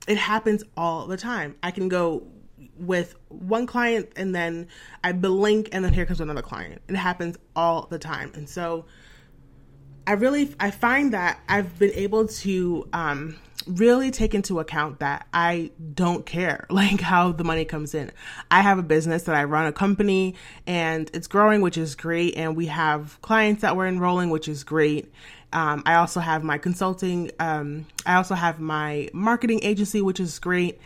it 0.07 0.17
happens 0.17 0.63
all 0.75 1.05
the 1.05 1.17
time. 1.17 1.55
I 1.61 1.71
can 1.71 1.87
go 1.87 2.23
with 2.77 3.15
one 3.27 3.67
client 3.67 4.09
and 4.15 4.33
then 4.33 4.67
i 5.03 5.11
blink 5.11 5.69
and 5.71 5.83
then 5.83 5.93
here 5.93 6.05
comes 6.05 6.21
another 6.21 6.41
client. 6.41 6.81
It 6.87 6.95
happens 6.95 7.37
all 7.55 7.87
the 7.89 7.99
time. 7.99 8.31
And 8.35 8.47
so 8.49 8.85
i 10.07 10.13
really 10.13 10.55
i 10.59 10.71
find 10.71 11.13
that 11.13 11.39
i've 11.47 11.77
been 11.77 11.91
able 11.93 12.27
to 12.27 12.87
um 12.93 13.37
really 13.67 14.11
take 14.11 14.33
into 14.33 14.59
account 14.59 14.99
that 14.99 15.27
I 15.33 15.71
don't 15.93 16.25
care 16.25 16.65
like 16.69 17.01
how 17.01 17.31
the 17.31 17.43
money 17.43 17.65
comes 17.65 17.93
in. 17.93 18.11
I 18.49 18.61
have 18.61 18.79
a 18.79 18.83
business 18.83 19.23
that 19.23 19.35
I 19.35 19.43
run 19.43 19.67
a 19.67 19.71
company 19.71 20.35
and 20.65 21.09
it's 21.13 21.27
growing, 21.27 21.61
which 21.61 21.77
is 21.77 21.95
great. 21.95 22.35
And 22.35 22.55
we 22.55 22.67
have 22.67 23.19
clients 23.21 23.61
that 23.61 23.75
we're 23.75 23.87
enrolling, 23.87 24.29
which 24.29 24.47
is 24.47 24.63
great. 24.63 25.11
Um, 25.51 25.81
I 25.85 25.95
also 25.95 26.19
have 26.19 26.43
my 26.43 26.57
consulting, 26.57 27.31
um, 27.39 27.87
I 28.05 28.15
also 28.15 28.35
have 28.35 28.59
my 28.59 29.09
marketing 29.13 29.61
agency, 29.63 30.01
which 30.01 30.19
is 30.19 30.37
great. 30.39 30.79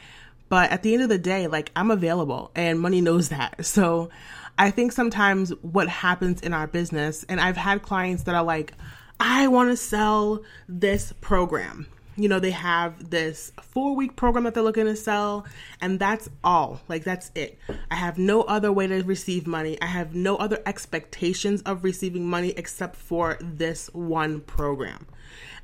But 0.49 0.71
at 0.71 0.83
the 0.83 0.93
end 0.93 1.03
of 1.03 1.09
the 1.09 1.17
day, 1.17 1.47
like 1.47 1.71
I'm 1.75 1.91
available 1.91 2.51
and 2.55 2.79
money 2.79 3.01
knows 3.01 3.29
that. 3.29 3.65
So 3.65 4.09
I 4.57 4.69
think 4.69 4.91
sometimes 4.91 5.49
what 5.61 5.87
happens 5.87 6.41
in 6.41 6.53
our 6.53 6.67
business, 6.67 7.25
and 7.27 7.41
I've 7.41 7.57
had 7.57 7.81
clients 7.81 8.23
that 8.23 8.35
are 8.35 8.43
like, 8.43 8.73
I 9.19 9.47
want 9.47 9.71
to 9.71 9.77
sell 9.77 10.43
this 10.69 11.11
program 11.21 11.87
you 12.15 12.29
know, 12.29 12.39
they 12.39 12.51
have 12.51 13.09
this 13.09 13.51
four 13.61 13.95
week 13.95 14.15
program 14.15 14.43
that 14.43 14.53
they're 14.53 14.63
looking 14.63 14.85
to 14.85 14.95
sell, 14.95 15.45
and 15.81 15.99
that's 15.99 16.29
all. 16.43 16.81
Like, 16.87 17.03
that's 17.03 17.31
it. 17.35 17.57
I 17.89 17.95
have 17.95 18.17
no 18.17 18.41
other 18.43 18.71
way 18.71 18.87
to 18.87 19.01
receive 19.03 19.47
money. 19.47 19.81
I 19.81 19.87
have 19.87 20.13
no 20.13 20.35
other 20.37 20.61
expectations 20.65 21.61
of 21.63 21.83
receiving 21.83 22.29
money 22.29 22.53
except 22.55 22.95
for 22.95 23.37
this 23.41 23.89
one 23.93 24.41
program. 24.41 25.07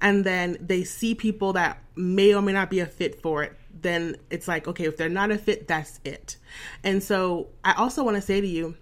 And 0.02 0.24
then 0.24 0.58
they 0.60 0.84
see 0.84 1.14
people 1.14 1.54
that 1.54 1.82
may 1.96 2.34
or 2.34 2.42
may 2.42 2.54
not 2.54 2.70
be 2.70 2.80
a 2.80 2.86
fit 2.86 3.22
for 3.22 3.44
it. 3.44 3.56
Then 3.82 4.18
it's 4.30 4.48
like, 4.48 4.68
okay, 4.68 4.86
if 4.86 4.98
they're 4.98 5.10
not 5.10 5.32
a 5.32 5.38
fit, 5.38 5.68
that's 5.68 6.00
it. 6.04 6.38
And 6.84 7.04
so 7.04 7.48
I 7.64 7.74
also 7.74 8.04
want 8.04 8.16
to 8.16 8.22
say 8.22 8.42
to 8.42 8.48
you, 8.48 8.76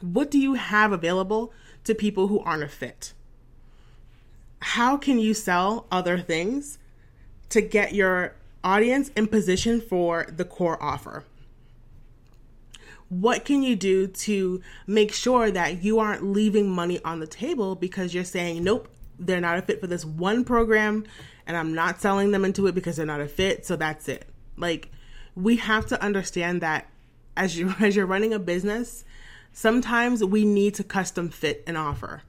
what 0.00 0.30
do 0.30 0.38
you 0.38 0.54
have 0.54 0.92
available 0.92 1.52
to 1.84 1.94
people 1.94 2.28
who 2.28 2.40
aren't 2.40 2.62
a 2.62 2.68
fit? 2.68 3.12
How 4.62 4.96
can 4.96 5.18
you 5.18 5.34
sell 5.34 5.86
other 5.90 6.18
things 6.18 6.78
to 7.48 7.60
get 7.60 7.94
your 7.94 8.34
audience 8.62 9.10
in 9.16 9.26
position 9.26 9.80
for 9.80 10.26
the 10.34 10.44
core 10.44 10.80
offer? 10.80 11.24
What 13.08 13.44
can 13.44 13.62
you 13.62 13.74
do 13.74 14.06
to 14.06 14.62
make 14.86 15.12
sure 15.12 15.50
that 15.50 15.82
you 15.82 15.98
aren't 15.98 16.24
leaving 16.24 16.70
money 16.70 17.00
on 17.04 17.18
the 17.18 17.26
table 17.26 17.74
because 17.74 18.14
you're 18.14 18.24
saying, 18.24 18.62
nope, 18.62 18.88
they're 19.18 19.40
not 19.40 19.58
a 19.58 19.62
fit 19.62 19.80
for 19.80 19.88
this 19.88 20.04
one 20.04 20.44
program 20.44 21.04
and 21.46 21.56
I'm 21.56 21.74
not 21.74 22.00
selling 22.00 22.30
them 22.30 22.44
into 22.44 22.68
it 22.68 22.74
because 22.74 22.96
they're 22.96 23.04
not 23.04 23.20
a 23.20 23.28
fit, 23.28 23.66
so 23.66 23.74
that's 23.74 24.08
it. 24.08 24.26
Like 24.56 24.90
we 25.34 25.56
have 25.56 25.86
to 25.86 26.00
understand 26.00 26.60
that 26.60 26.88
as 27.36 27.58
you 27.58 27.74
as 27.80 27.96
you're 27.96 28.06
running 28.06 28.32
a 28.32 28.38
business, 28.38 29.04
sometimes 29.52 30.24
we 30.24 30.44
need 30.44 30.74
to 30.76 30.84
custom 30.84 31.30
fit 31.30 31.64
an 31.66 31.76
offer 31.76 32.22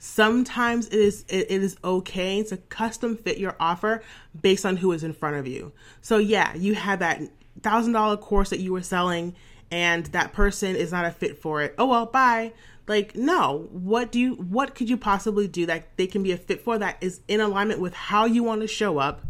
sometimes 0.00 0.88
it 0.88 0.94
is 0.94 1.24
it, 1.28 1.50
it 1.50 1.62
is 1.62 1.76
okay 1.84 2.42
to 2.42 2.56
custom 2.56 3.16
fit 3.16 3.38
your 3.38 3.54
offer 3.60 4.02
based 4.40 4.64
on 4.66 4.76
who 4.76 4.90
is 4.92 5.04
in 5.04 5.12
front 5.12 5.36
of 5.36 5.46
you. 5.46 5.72
So 6.00 6.16
yeah 6.16 6.54
you 6.54 6.74
had 6.74 6.98
that 6.98 7.20
thousand 7.62 7.92
dollar 7.92 8.16
course 8.16 8.50
that 8.50 8.60
you 8.60 8.72
were 8.72 8.82
selling 8.82 9.36
and 9.70 10.06
that 10.06 10.32
person 10.32 10.74
is 10.74 10.90
not 10.90 11.04
a 11.04 11.10
fit 11.10 11.40
for 11.40 11.62
it. 11.62 11.74
Oh 11.78 11.86
well 11.86 12.06
bye. 12.06 12.52
Like 12.88 13.14
no 13.14 13.68
what 13.70 14.10
do 14.10 14.18
you 14.18 14.34
what 14.36 14.74
could 14.74 14.88
you 14.88 14.96
possibly 14.96 15.46
do 15.46 15.66
that 15.66 15.96
they 15.98 16.06
can 16.06 16.22
be 16.22 16.32
a 16.32 16.38
fit 16.38 16.62
for 16.62 16.78
that 16.78 16.96
is 17.02 17.20
in 17.28 17.40
alignment 17.40 17.80
with 17.80 17.94
how 17.94 18.24
you 18.24 18.42
want 18.42 18.62
to 18.62 18.66
show 18.66 18.98
up 18.98 19.20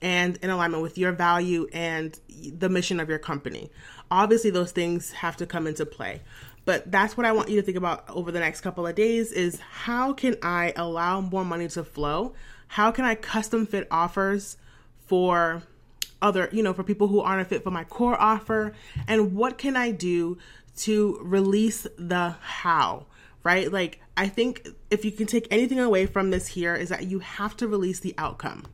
and 0.00 0.38
in 0.38 0.48
alignment 0.48 0.82
with 0.82 0.96
your 0.96 1.12
value 1.12 1.68
and 1.72 2.18
the 2.28 2.70
mission 2.70 2.98
of 2.98 3.10
your 3.10 3.18
company? 3.18 3.70
Obviously 4.10 4.48
those 4.48 4.72
things 4.72 5.12
have 5.12 5.36
to 5.36 5.44
come 5.44 5.66
into 5.66 5.84
play 5.84 6.22
but 6.68 6.92
that's 6.92 7.16
what 7.16 7.24
I 7.24 7.32
want 7.32 7.48
you 7.48 7.56
to 7.56 7.62
think 7.62 7.78
about 7.78 8.04
over 8.10 8.30
the 8.30 8.40
next 8.40 8.60
couple 8.60 8.86
of 8.86 8.94
days 8.94 9.32
is 9.32 9.58
how 9.58 10.12
can 10.12 10.36
I 10.42 10.74
allow 10.76 11.22
more 11.22 11.42
money 11.42 11.66
to 11.68 11.82
flow? 11.82 12.34
How 12.66 12.90
can 12.90 13.06
I 13.06 13.14
custom 13.14 13.64
fit 13.64 13.88
offers 13.90 14.58
for 15.06 15.62
other, 16.20 16.50
you 16.52 16.62
know, 16.62 16.74
for 16.74 16.82
people 16.82 17.08
who 17.08 17.20
aren't 17.20 17.40
a 17.40 17.46
fit 17.46 17.64
for 17.64 17.70
my 17.70 17.84
core 17.84 18.20
offer? 18.20 18.74
And 19.06 19.34
what 19.34 19.56
can 19.56 19.78
I 19.78 19.92
do 19.92 20.36
to 20.80 21.18
release 21.22 21.86
the 21.96 22.36
how? 22.38 23.06
Right? 23.42 23.72
Like, 23.72 24.02
I 24.18 24.28
think 24.28 24.68
if 24.90 25.06
you 25.06 25.10
can 25.10 25.26
take 25.26 25.48
anything 25.50 25.80
away 25.80 26.04
from 26.04 26.28
this 26.28 26.48
here, 26.48 26.74
is 26.74 26.90
that 26.90 27.06
you 27.06 27.20
have 27.20 27.56
to 27.56 27.66
release 27.66 28.00
the 28.00 28.14
outcome 28.18 28.66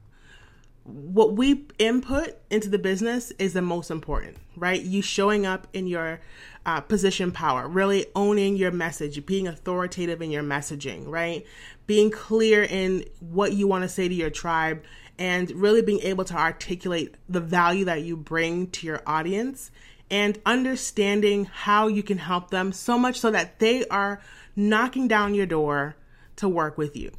what 0.85 1.33
we 1.33 1.67
input 1.79 2.37
into 2.51 2.69
the 2.69 2.79
business 2.79 3.31
is 3.39 3.55
the 3.55 3.63
most 3.63 3.91
important, 3.91 4.37
right? 4.57 4.81
You 4.81 5.01
showing 5.01 5.47
up 5.47 5.67
in 5.73 5.87
your 5.87 6.21
uh, 6.67 6.81
position 6.81 7.33
power, 7.33 7.67
really 7.67 8.07
owning 8.15 8.57
your 8.57 8.71
message, 8.71 9.25
being 9.25 9.49
authoritative 9.49 10.21
in 10.21 10.31
your 10.31 10.43
messaging, 10.43 11.07
right? 11.07 11.45
Being 11.87 12.11
clear 12.11 12.63
in 12.63 13.05
what 13.21 13.55
you 13.55 13.67
want 13.67 13.83
to 13.83 13.89
say 13.89 14.09
to 14.09 14.15
your 14.15 14.31
tribe, 14.31 14.83
and 15.19 15.51
really 15.53 15.81
being 15.81 16.01
able 16.01 16.25
to 16.25 16.35
articulate 16.35 17.15
the 17.29 17.41
value 17.41 17.85
that 17.85 18.03
you 18.03 18.17
bring 18.17 18.69
to 18.69 18.87
your 18.87 19.01
audience 19.07 19.71
and 20.11 20.39
understanding 20.45 21.45
how 21.45 21.87
you 21.87 22.03
can 22.03 22.19
help 22.19 22.51
them 22.51 22.73
so 22.73 22.99
much 22.99 23.21
so 23.21 23.31
that 23.31 23.59
they 23.59 23.87
are 23.87 24.21
knocking 24.57 25.09
down 25.09 25.35
your 25.35 25.47
door 25.47 25.97
to 26.37 26.49
work 26.49 26.77
with 26.77 26.97
you. 26.97 27.11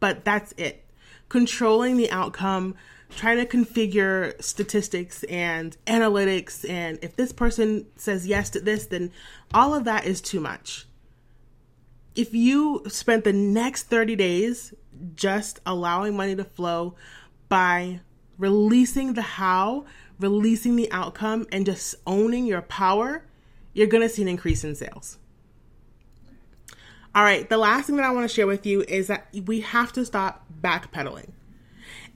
But 0.00 0.24
that's 0.24 0.52
it. 0.56 0.84
Controlling 1.28 1.96
the 1.96 2.10
outcome 2.10 2.74
trying 3.10 3.38
to 3.38 3.46
configure 3.46 4.40
statistics 4.42 5.24
and 5.24 5.76
analytics 5.86 6.68
and 6.68 6.98
if 7.02 7.16
this 7.16 7.32
person 7.32 7.86
says 7.96 8.26
yes 8.26 8.50
to 8.50 8.60
this 8.60 8.86
then 8.86 9.10
all 9.54 9.74
of 9.74 9.84
that 9.84 10.04
is 10.04 10.20
too 10.20 10.40
much. 10.40 10.86
If 12.14 12.34
you 12.34 12.82
spent 12.88 13.24
the 13.24 13.32
next 13.32 13.84
30 13.84 14.16
days 14.16 14.74
just 15.14 15.60
allowing 15.64 16.16
money 16.16 16.34
to 16.34 16.44
flow 16.44 16.96
by 17.48 18.00
releasing 18.36 19.14
the 19.14 19.22
how 19.22 19.84
releasing 20.18 20.76
the 20.76 20.90
outcome 20.90 21.46
and 21.52 21.64
just 21.64 21.94
owning 22.06 22.46
your 22.46 22.62
power 22.62 23.24
you're 23.72 23.86
going 23.86 24.02
to 24.02 24.08
see 24.08 24.22
an 24.22 24.28
increase 24.28 24.64
in 24.64 24.74
sales 24.74 25.18
all 27.18 27.24
right 27.24 27.48
the 27.48 27.58
last 27.58 27.86
thing 27.86 27.96
that 27.96 28.04
i 28.04 28.10
want 28.10 28.28
to 28.28 28.32
share 28.32 28.46
with 28.46 28.64
you 28.64 28.82
is 28.82 29.08
that 29.08 29.26
we 29.46 29.60
have 29.60 29.92
to 29.92 30.04
stop 30.04 30.46
backpedaling. 30.60 31.30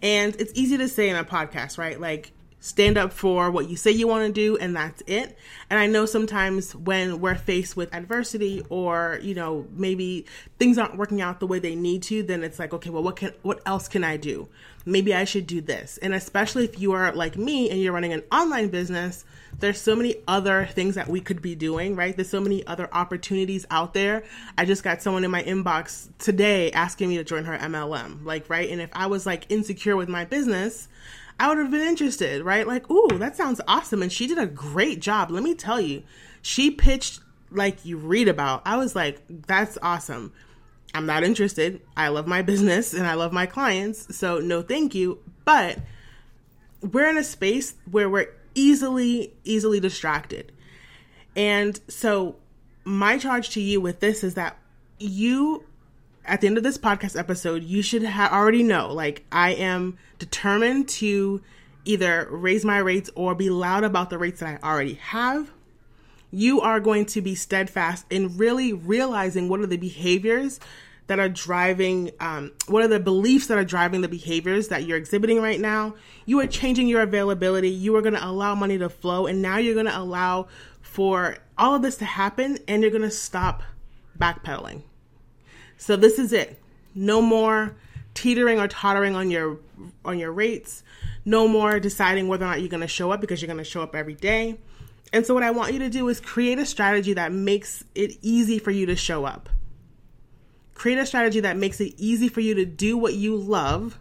And 0.03 0.35
it's 0.37 0.53
easy 0.55 0.77
to 0.79 0.89
say 0.89 1.09
in 1.09 1.17
a 1.17 1.25
podcast, 1.25 1.79
right? 1.79 2.01
Like, 2.01 2.33
stand 2.59 2.97
up 2.97 3.13
for 3.13 3.51
what 3.51 3.69
you 3.69 3.75
say 3.75 3.91
you 3.91 4.07
want 4.07 4.25
to 4.25 4.33
do 4.33 4.57
and 4.57 4.77
that's 4.77 5.03
it. 5.09 5.37
And 5.69 5.81
i 5.81 5.89
know 5.89 6.07
sometimes 6.07 6.77
when 6.77 7.21
we're 7.21 7.35
faced 7.35 7.77
with 7.77 7.93
adversity 7.93 8.63
or 8.69 9.19
you 9.21 9.35
know 9.35 9.67
maybe 9.73 10.27
things 10.61 10.79
aren't 10.79 10.97
working 10.97 11.21
out 11.21 11.41
the 11.41 11.47
way 11.49 11.59
they 11.59 11.75
need 11.75 12.05
to 12.05 12.23
then 12.23 12.45
it's 12.45 12.61
like 12.61 12.73
okay 12.73 12.89
well 12.89 13.03
what 13.03 13.17
can 13.17 13.33
what 13.43 13.61
else 13.67 13.89
can 13.89 14.05
i 14.05 14.17
do? 14.17 14.49
Maybe 14.87 15.13
i 15.13 15.25
should 15.25 15.49
do 15.49 15.61
this. 15.61 15.99
And 16.03 16.15
especially 16.15 16.63
if 16.63 16.79
you 16.79 16.93
are 16.93 17.13
like 17.13 17.37
me 17.37 17.69
and 17.69 17.81
you're 17.81 17.93
running 17.93 18.13
an 18.13 18.23
online 18.31 18.69
business 18.69 19.25
there's 19.59 19.81
so 19.81 19.95
many 19.95 20.17
other 20.27 20.67
things 20.67 20.95
that 20.95 21.09
we 21.09 21.21
could 21.21 21.41
be 21.41 21.55
doing 21.55 21.95
right 21.95 22.17
there's 22.17 22.29
so 22.29 22.41
many 22.41 22.67
other 22.67 22.89
opportunities 22.93 23.65
out 23.71 23.95
there 23.95 24.23
i 24.59 24.65
just 24.65 24.83
got 24.83 25.03
someone 25.03 25.25
in 25.25 25.31
my 25.31 25.43
inbox 25.43 26.09
today 26.19 26.71
asking 26.73 27.09
me 27.09 27.17
to 27.17 27.25
join 27.25 27.45
her 27.45 27.57
mlm 27.59 28.25
like 28.25 28.49
right 28.49 28.71
and 28.71 28.81
if 28.81 28.91
i 28.93 29.07
was 29.07 29.27
like 29.27 29.51
insecure 29.51 29.97
with 29.97 30.09
my 30.09 30.25
business 30.25 30.89
I 31.41 31.49
would 31.49 31.59
have 31.59 31.73
been 31.73 31.81
interested, 31.81 32.45
right? 32.45 32.67
Like, 32.69 32.89
ooh, 32.89 33.19
that 33.19 33.37
sounds 33.37 33.61
awesome. 33.67 34.01
And 34.01 34.13
she 34.13 34.29
did 34.29 34.39
a 34.39 34.47
great 34.47 35.01
job. 35.01 35.31
Let 35.31 35.43
me 35.43 35.57
tell 35.57 35.81
you, 35.81 36.05
she 36.41 36.71
pitched 36.71 37.21
like 37.51 37.85
you 37.85 37.97
read 37.97 38.29
about. 38.29 38.63
I 38.65 38.77
was 38.77 38.95
like, 38.95 39.21
that's 39.29 39.77
awesome. 39.83 40.33
I'm 40.95 41.07
not 41.07 41.25
interested. 41.25 41.81
I 41.97 42.09
love 42.09 42.27
my 42.27 42.43
business 42.43 42.93
and 42.93 43.07
I 43.07 43.15
love 43.15 43.33
my 43.33 43.47
clients. 43.47 44.17
So, 44.17 44.39
no, 44.39 44.63
thank 44.63 44.95
you. 44.95 45.19
But 45.45 45.79
we're 46.81 47.09
in 47.09 47.19
a 47.19 47.25
space 47.25 47.75
where 47.91 48.09
we're 48.09 48.33
easily, 48.55 49.35
easily 49.45 49.81
distracted. 49.81 50.53
And 51.35 51.81
so, 51.89 52.37
my 52.85 53.17
charge 53.19 53.51
to 53.51 53.61
you 53.61 53.81
with 53.81 54.01
this 54.01 54.25
is 54.25 54.35
that 54.35 54.57
you 54.99 55.65
at 56.25 56.41
the 56.41 56.47
end 56.47 56.57
of 56.57 56.63
this 56.63 56.79
podcast 56.79 57.19
episode, 57.19 57.65
you 57.65 57.83
should 57.83 58.05
ha- 58.05 58.31
already 58.33 58.63
know 58.63 58.93
like 58.93 59.25
I 59.33 59.55
am 59.55 59.99
determined 60.19 60.89
to 60.91 61.43
either 61.85 62.29
raise 62.31 62.65
my 62.65 62.79
rates 62.79 63.11
or 63.15 63.35
be 63.35 63.51
loud 63.51 63.85
about 63.85 64.11
the 64.11 64.19
rates 64.19 64.41
that 64.41 64.61
I 64.63 64.69
already 64.69 64.95
have. 64.95 65.51
You 66.31 66.61
are 66.61 66.81
going 66.81 67.07
to 67.07 67.21
be 67.21 67.35
steadfast 67.35 68.07
in 68.09 68.37
really 68.39 68.73
realizing 68.73 69.49
what 69.49 69.61
are 69.61 69.67
the 69.67 69.77
behaviors 69.77 70.61
that 71.07 71.19
are 71.19 71.29
driving, 71.29 72.11
um, 72.21 72.53
what 72.69 72.83
are 72.83 72.89
the 72.89 73.01
beliefs 73.01 73.49
that 73.49 73.59
are 73.59 73.65
driving 73.65 74.01
the 74.01 74.09
behaviors 74.09 74.69
that 74.69 74.85
you're 74.85 74.97
exhibiting 74.97 75.41
right 75.41 75.61
now. 75.61 75.95
You 76.27 76.41
are 76.41 76.47
changing 76.47 76.89
your 76.89 77.03
availability. 77.03 77.69
You 77.69 77.97
are 77.97 78.03
going 78.03 78.15
to 78.15 78.25
allow 78.25 78.55
money 78.55 78.79
to 78.79 78.89
flow, 78.89 79.27
and 79.27 79.43
now 79.43 79.59
you're 79.59 79.75
going 79.75 79.87
to 79.87 79.99
allow 79.99 80.49
for 80.81 81.39
all 81.59 81.75
of 81.75 81.83
this 81.83 81.97
to 81.97 82.05
happen, 82.05 82.59
and 82.69 82.83
you're 82.83 82.91
going 82.91 83.03
to 83.03 83.11
stop 83.11 83.63
backpedaling. 84.19 84.83
So 85.77 85.97
this 85.97 86.19
is 86.19 86.33
it. 86.33 86.59
No 86.95 87.21
more 87.21 87.77
teetering 88.15 88.61
or 88.61 88.69
tottering 88.69 89.17
on 89.17 89.31
your 89.31 89.59
on 90.05 90.19
your 90.19 90.33
rates. 90.33 90.83
No 91.25 91.49
more 91.49 91.81
deciding 91.81 92.29
whether 92.29 92.45
or 92.45 92.49
not 92.49 92.61
you're 92.61 92.69
going 92.69 92.83
to 92.83 92.89
show 92.89 93.11
up 93.11 93.21
because 93.21 93.41
you're 93.41 93.49
going 93.49 93.59
to 93.59 93.65
show 93.65 93.83
up 93.83 93.95
every 93.95 94.15
day. 94.15 94.59
And 95.13 95.27
so 95.27 95.35
what 95.35 95.43
I 95.43 95.51
want 95.51 95.73
you 95.73 95.79
to 95.81 95.91
do 95.91 96.09
is 96.09 96.21
create 96.21 96.59
a 96.59 96.67
strategy 96.67 97.15
that 97.15 97.33
makes 97.33 97.85
it 97.95 98.19
easy 98.23 98.59
for 98.59 98.71
you 98.71 98.87
to 98.87 98.97
show 98.97 99.25
up. 99.25 99.49
Create 100.83 100.99
a 100.99 101.07
strategy 101.07 101.39
that 101.39 101.57
makes 101.57 101.81
it 101.81 101.95
easy 101.97 102.27
for 102.27 102.41
you 102.41 102.55
to 102.55 102.67
do 102.67 102.99
what 102.99 103.15
you 103.15 103.37
love, 103.37 104.01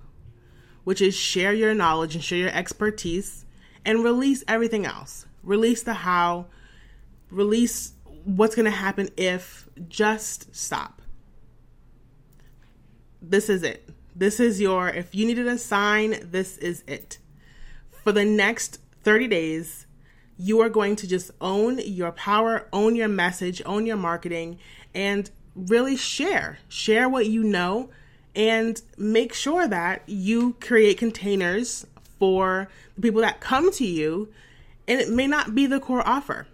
which 0.84 1.00
is 1.00 1.14
share 1.14 1.54
your 1.54 1.76
knowledge 1.76 2.16
and 2.16 2.24
share 2.24 2.40
your 2.40 2.50
expertise 2.50 3.46
and 3.86 4.04
release 4.04 4.44
everything 4.48 4.88
else. 4.88 5.28
Release 5.44 5.84
the 5.84 5.94
how, 5.94 6.48
release 7.30 7.94
what's 8.24 8.56
going 8.56 8.66
to 8.66 8.72
happen 8.72 9.10
if 9.16 9.70
just 9.90 10.56
stop 10.56 11.02
this 13.22 13.50
is 13.50 13.64
it. 13.64 13.88
This 14.16 14.40
is 14.40 14.60
your, 14.60 14.90
if 14.90 15.14
you 15.14 15.26
needed 15.26 15.48
a 15.48 15.58
sign, 15.58 16.18
this 16.32 16.58
is 16.58 16.84
it. 16.88 17.20
For 18.04 18.12
the 18.12 18.26
next 18.26 18.80
30 19.04 19.28
days, 19.28 19.86
you 20.38 20.60
are 20.62 20.70
going 20.70 20.96
to 20.98 21.08
just 21.08 21.32
own 21.40 21.80
your 21.80 22.12
power, 22.12 22.68
own 22.74 22.96
your 22.96 23.08
message, 23.08 23.62
own 23.66 23.86
your 23.86 23.98
marketing, 23.98 24.58
and 24.94 25.30
really 25.56 25.96
share. 25.96 26.60
Share 26.68 27.08
what 27.10 27.28
you 27.28 27.44
know 27.44 27.90
and 28.36 28.82
make 28.98 29.34
sure 29.34 29.68
that 29.68 30.04
you 30.08 30.54
create 30.62 30.98
containers 30.98 31.86
for 32.20 32.70
the 32.96 33.02
people 33.02 33.22
that 33.22 33.40
come 33.40 33.72
to 33.74 33.86
you. 33.86 34.30
And 34.88 35.00
it 35.00 35.10
may 35.10 35.28
not 35.28 35.54
be 35.56 35.66
the 35.66 35.80
core 35.80 36.08
offer. 36.08 36.48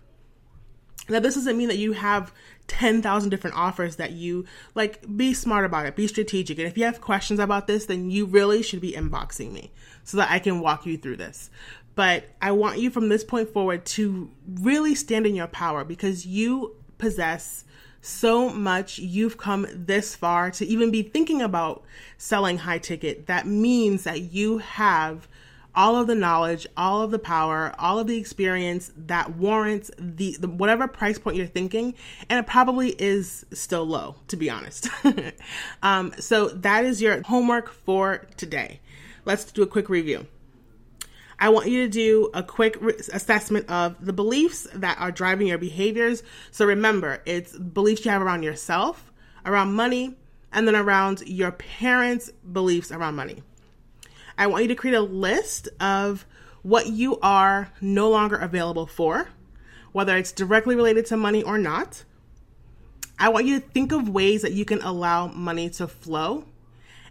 Now, 1.09 1.19
this 1.19 1.35
doesn't 1.35 1.57
mean 1.57 1.69
that 1.69 1.77
you 1.77 1.93
have 1.93 2.33
10,000 2.67 3.29
different 3.29 3.55
offers 3.55 3.95
that 3.95 4.11
you 4.11 4.45
like 4.75 4.99
be 5.15 5.33
smart 5.33 5.63
about 5.63 5.85
it 5.85 5.95
be 5.95 6.05
strategic 6.05 6.57
and 6.59 6.67
if 6.67 6.77
you 6.77 6.83
have 6.83 6.99
questions 6.99 7.39
about 7.39 7.65
this 7.65 7.85
then 7.85 8.11
you 8.11 8.25
really 8.25 8.61
should 8.61 8.81
be 8.81 8.91
inboxing 8.91 9.53
me 9.53 9.71
so 10.03 10.17
that 10.17 10.29
I 10.29 10.39
can 10.39 10.59
walk 10.59 10.85
you 10.85 10.97
through 10.97 11.15
this 11.15 11.49
but 11.95 12.25
I 12.41 12.51
want 12.51 12.79
you 12.79 12.91
from 12.91 13.07
this 13.07 13.23
point 13.23 13.49
forward 13.53 13.85
to 13.85 14.29
really 14.45 14.95
stand 14.95 15.25
in 15.25 15.33
your 15.33 15.47
power 15.47 15.85
because 15.85 16.25
you 16.25 16.75
possess 16.97 17.63
so 18.01 18.49
much 18.49 18.99
you've 18.99 19.37
come 19.37 19.67
this 19.73 20.15
far 20.15 20.51
to 20.51 20.65
even 20.65 20.91
be 20.91 21.01
thinking 21.01 21.41
about 21.41 21.83
selling 22.17 22.59
high 22.59 22.77
ticket 22.77 23.27
that 23.27 23.47
means 23.47 24.03
that 24.03 24.33
you 24.33 24.59
have 24.59 25.27
all 25.77 25.95
of 25.95 26.07
the 26.07 26.15
knowledge, 26.15 26.65
all 26.75 27.03
of 27.03 27.11
the 27.11 27.19
power, 27.19 27.71
all 27.77 27.99
of 27.99 28.07
the 28.07 28.17
experience 28.17 28.91
that 28.97 29.35
warrants 29.35 29.91
the, 29.99 30.35
the 30.39 30.47
whatever 30.47 30.87
price 30.87 31.19
point 31.19 31.37
you're 31.37 31.45
thinking, 31.45 31.93
and 32.29 32.39
it 32.39 32.47
probably 32.47 32.89
is 32.97 33.45
still 33.53 33.85
low, 33.85 34.15
to 34.27 34.35
be 34.35 34.49
honest. 34.49 34.89
um, 35.83 36.11
so 36.17 36.49
that 36.49 36.83
is 36.83 36.99
your 36.99 37.21
homework 37.21 37.71
for 37.71 38.25
today. 38.37 38.79
Let's 39.23 39.45
do 39.51 39.61
a 39.61 39.67
quick 39.67 39.87
review. 39.87 40.25
I 41.39 41.49
want 41.49 41.67
you 41.67 41.83
to 41.83 41.89
do 41.89 42.29
a 42.33 42.41
quick 42.41 42.77
re- 42.81 42.95
assessment 43.13 43.69
of 43.69 44.03
the 44.03 44.13
beliefs 44.13 44.67
that 44.73 44.99
are 44.99 45.11
driving 45.11 45.47
your 45.47 45.59
behaviors. 45.59 46.23
So 46.51 46.65
remember, 46.65 47.21
it's 47.25 47.57
beliefs 47.57 48.05
you 48.05 48.11
have 48.11 48.21
around 48.21 48.43
yourself, 48.43 49.11
around 49.45 49.73
money, 49.73 50.15
and 50.51 50.67
then 50.67 50.75
around 50.75 51.21
your 51.27 51.51
parents' 51.51 52.31
beliefs 52.51 52.91
around 52.91 53.15
money. 53.15 53.43
I 54.37 54.47
want 54.47 54.63
you 54.63 54.67
to 54.69 54.75
create 54.75 54.95
a 54.95 55.01
list 55.01 55.69
of 55.79 56.25
what 56.63 56.87
you 56.87 57.19
are 57.19 57.71
no 57.81 58.09
longer 58.09 58.35
available 58.35 58.87
for, 58.87 59.29
whether 59.91 60.17
it's 60.17 60.31
directly 60.31 60.75
related 60.75 61.05
to 61.07 61.17
money 61.17 61.43
or 61.43 61.57
not. 61.57 62.03
I 63.19 63.29
want 63.29 63.45
you 63.45 63.59
to 63.59 63.65
think 63.65 63.91
of 63.91 64.09
ways 64.09 64.41
that 64.41 64.53
you 64.53 64.65
can 64.65 64.81
allow 64.81 65.27
money 65.27 65.69
to 65.71 65.87
flow 65.87 66.45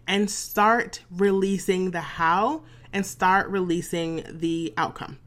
and 0.07 0.31
start 0.31 1.03
releasing 1.11 1.91
the 1.91 2.01
how 2.01 2.63
and 2.97 3.05
start 3.05 3.47
releasing 3.51 4.25
the 4.27 4.73
outcome. 4.79 5.19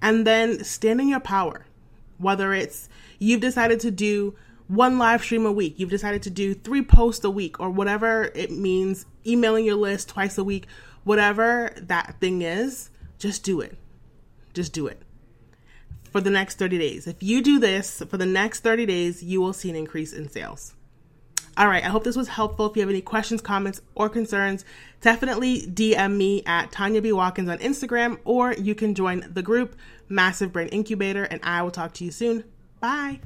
And 0.00 0.24
then 0.24 0.62
stand 0.62 1.00
in 1.00 1.08
your 1.08 1.18
power, 1.18 1.66
whether 2.18 2.54
it's 2.54 2.88
you've 3.18 3.40
decided 3.40 3.80
to 3.80 3.90
do 3.90 4.36
one 4.68 4.96
live 4.96 5.24
stream 5.24 5.46
a 5.46 5.50
week, 5.50 5.80
you've 5.80 5.90
decided 5.90 6.22
to 6.22 6.30
do 6.30 6.54
three 6.54 6.84
posts 6.84 7.24
a 7.24 7.30
week, 7.30 7.58
or 7.58 7.70
whatever 7.70 8.30
it 8.36 8.52
means, 8.52 9.04
emailing 9.26 9.64
your 9.64 9.74
list 9.74 10.10
twice 10.10 10.38
a 10.38 10.44
week, 10.44 10.68
whatever 11.02 11.72
that 11.76 12.20
thing 12.20 12.42
is, 12.42 12.88
just 13.18 13.42
do 13.42 13.60
it. 13.60 13.76
Just 14.52 14.72
do 14.72 14.86
it 14.86 15.02
for 16.12 16.20
the 16.20 16.30
next 16.30 16.56
30 16.56 16.78
days. 16.78 17.08
If 17.08 17.20
you 17.20 17.42
do 17.42 17.58
this 17.58 18.00
for 18.08 18.16
the 18.16 18.26
next 18.26 18.60
30 18.60 18.86
days, 18.86 19.24
you 19.24 19.40
will 19.40 19.52
see 19.52 19.70
an 19.70 19.76
increase 19.76 20.12
in 20.12 20.28
sales. 20.28 20.74
All 21.56 21.68
right, 21.68 21.84
I 21.84 21.88
hope 21.88 22.02
this 22.02 22.16
was 22.16 22.26
helpful. 22.26 22.66
If 22.66 22.76
you 22.76 22.82
have 22.82 22.90
any 22.90 23.00
questions, 23.00 23.40
comments, 23.40 23.80
or 23.94 24.08
concerns, 24.08 24.64
definitely 25.00 25.62
DM 25.62 26.16
me 26.16 26.42
at 26.46 26.72
Tanya 26.72 27.00
B. 27.00 27.12
Watkins 27.12 27.48
on 27.48 27.58
Instagram, 27.58 28.18
or 28.24 28.54
you 28.54 28.74
can 28.74 28.94
join 28.94 29.24
the 29.32 29.42
group 29.42 29.76
Massive 30.08 30.52
Brand 30.52 30.70
Incubator, 30.72 31.22
and 31.24 31.40
I 31.44 31.62
will 31.62 31.70
talk 31.70 31.92
to 31.94 32.04
you 32.04 32.10
soon. 32.10 32.42
Bye. 32.80 33.20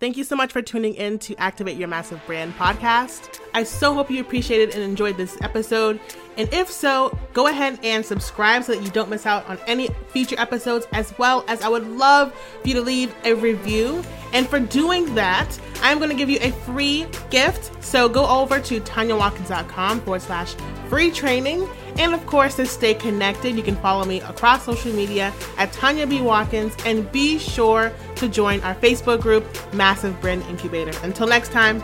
Thank 0.00 0.16
you 0.16 0.24
so 0.24 0.34
much 0.34 0.50
for 0.50 0.62
tuning 0.62 0.94
in 0.94 1.18
to 1.20 1.36
Activate 1.36 1.76
Your 1.76 1.86
Massive 1.86 2.24
Brand 2.26 2.54
podcast. 2.56 3.38
I 3.54 3.64
so 3.64 3.92
hope 3.92 4.10
you 4.10 4.20
appreciated 4.22 4.74
and 4.74 4.82
enjoyed 4.82 5.16
this 5.18 5.36
episode. 5.42 6.00
And 6.38 6.52
if 6.54 6.70
so, 6.70 7.16
go 7.34 7.48
ahead 7.48 7.78
and 7.84 8.04
subscribe 8.04 8.64
so 8.64 8.74
that 8.74 8.82
you 8.82 8.90
don't 8.90 9.10
miss 9.10 9.26
out 9.26 9.46
on 9.46 9.58
any 9.66 9.90
future 10.08 10.36
episodes, 10.40 10.86
as 10.92 11.16
well 11.18 11.44
as 11.48 11.60
I 11.60 11.68
would 11.68 11.86
love 11.86 12.32
for 12.62 12.68
you 12.68 12.74
to 12.74 12.80
leave 12.80 13.14
a 13.24 13.34
review. 13.34 14.02
And 14.32 14.48
for 14.48 14.60
doing 14.60 15.14
that, 15.14 15.58
I'm 15.82 15.98
going 15.98 16.10
to 16.10 16.16
give 16.16 16.30
you 16.30 16.38
a 16.40 16.50
free 16.50 17.06
gift. 17.30 17.82
So 17.82 18.08
go 18.08 18.26
over 18.26 18.60
to 18.60 18.80
tanyawatkins.com 18.80 20.00
forward 20.02 20.22
slash 20.22 20.54
free 20.88 21.10
training 21.10 21.68
and 21.98 22.14
of 22.14 22.24
course, 22.26 22.56
to 22.56 22.66
stay 22.66 22.94
connected, 22.94 23.56
you 23.56 23.62
can 23.62 23.76
follow 23.76 24.04
me 24.04 24.20
across 24.22 24.64
social 24.64 24.92
media 24.92 25.32
at 25.58 25.72
Tanya 25.72 26.06
B. 26.06 26.20
Watkins 26.20 26.74
and 26.84 27.10
be 27.12 27.38
sure 27.38 27.92
to 28.16 28.28
join 28.28 28.60
our 28.60 28.74
Facebook 28.76 29.20
group, 29.20 29.44
Massive 29.74 30.18
Brand 30.20 30.42
Incubator. 30.44 30.98
Until 31.02 31.26
next 31.26 31.52
time, 31.52 31.82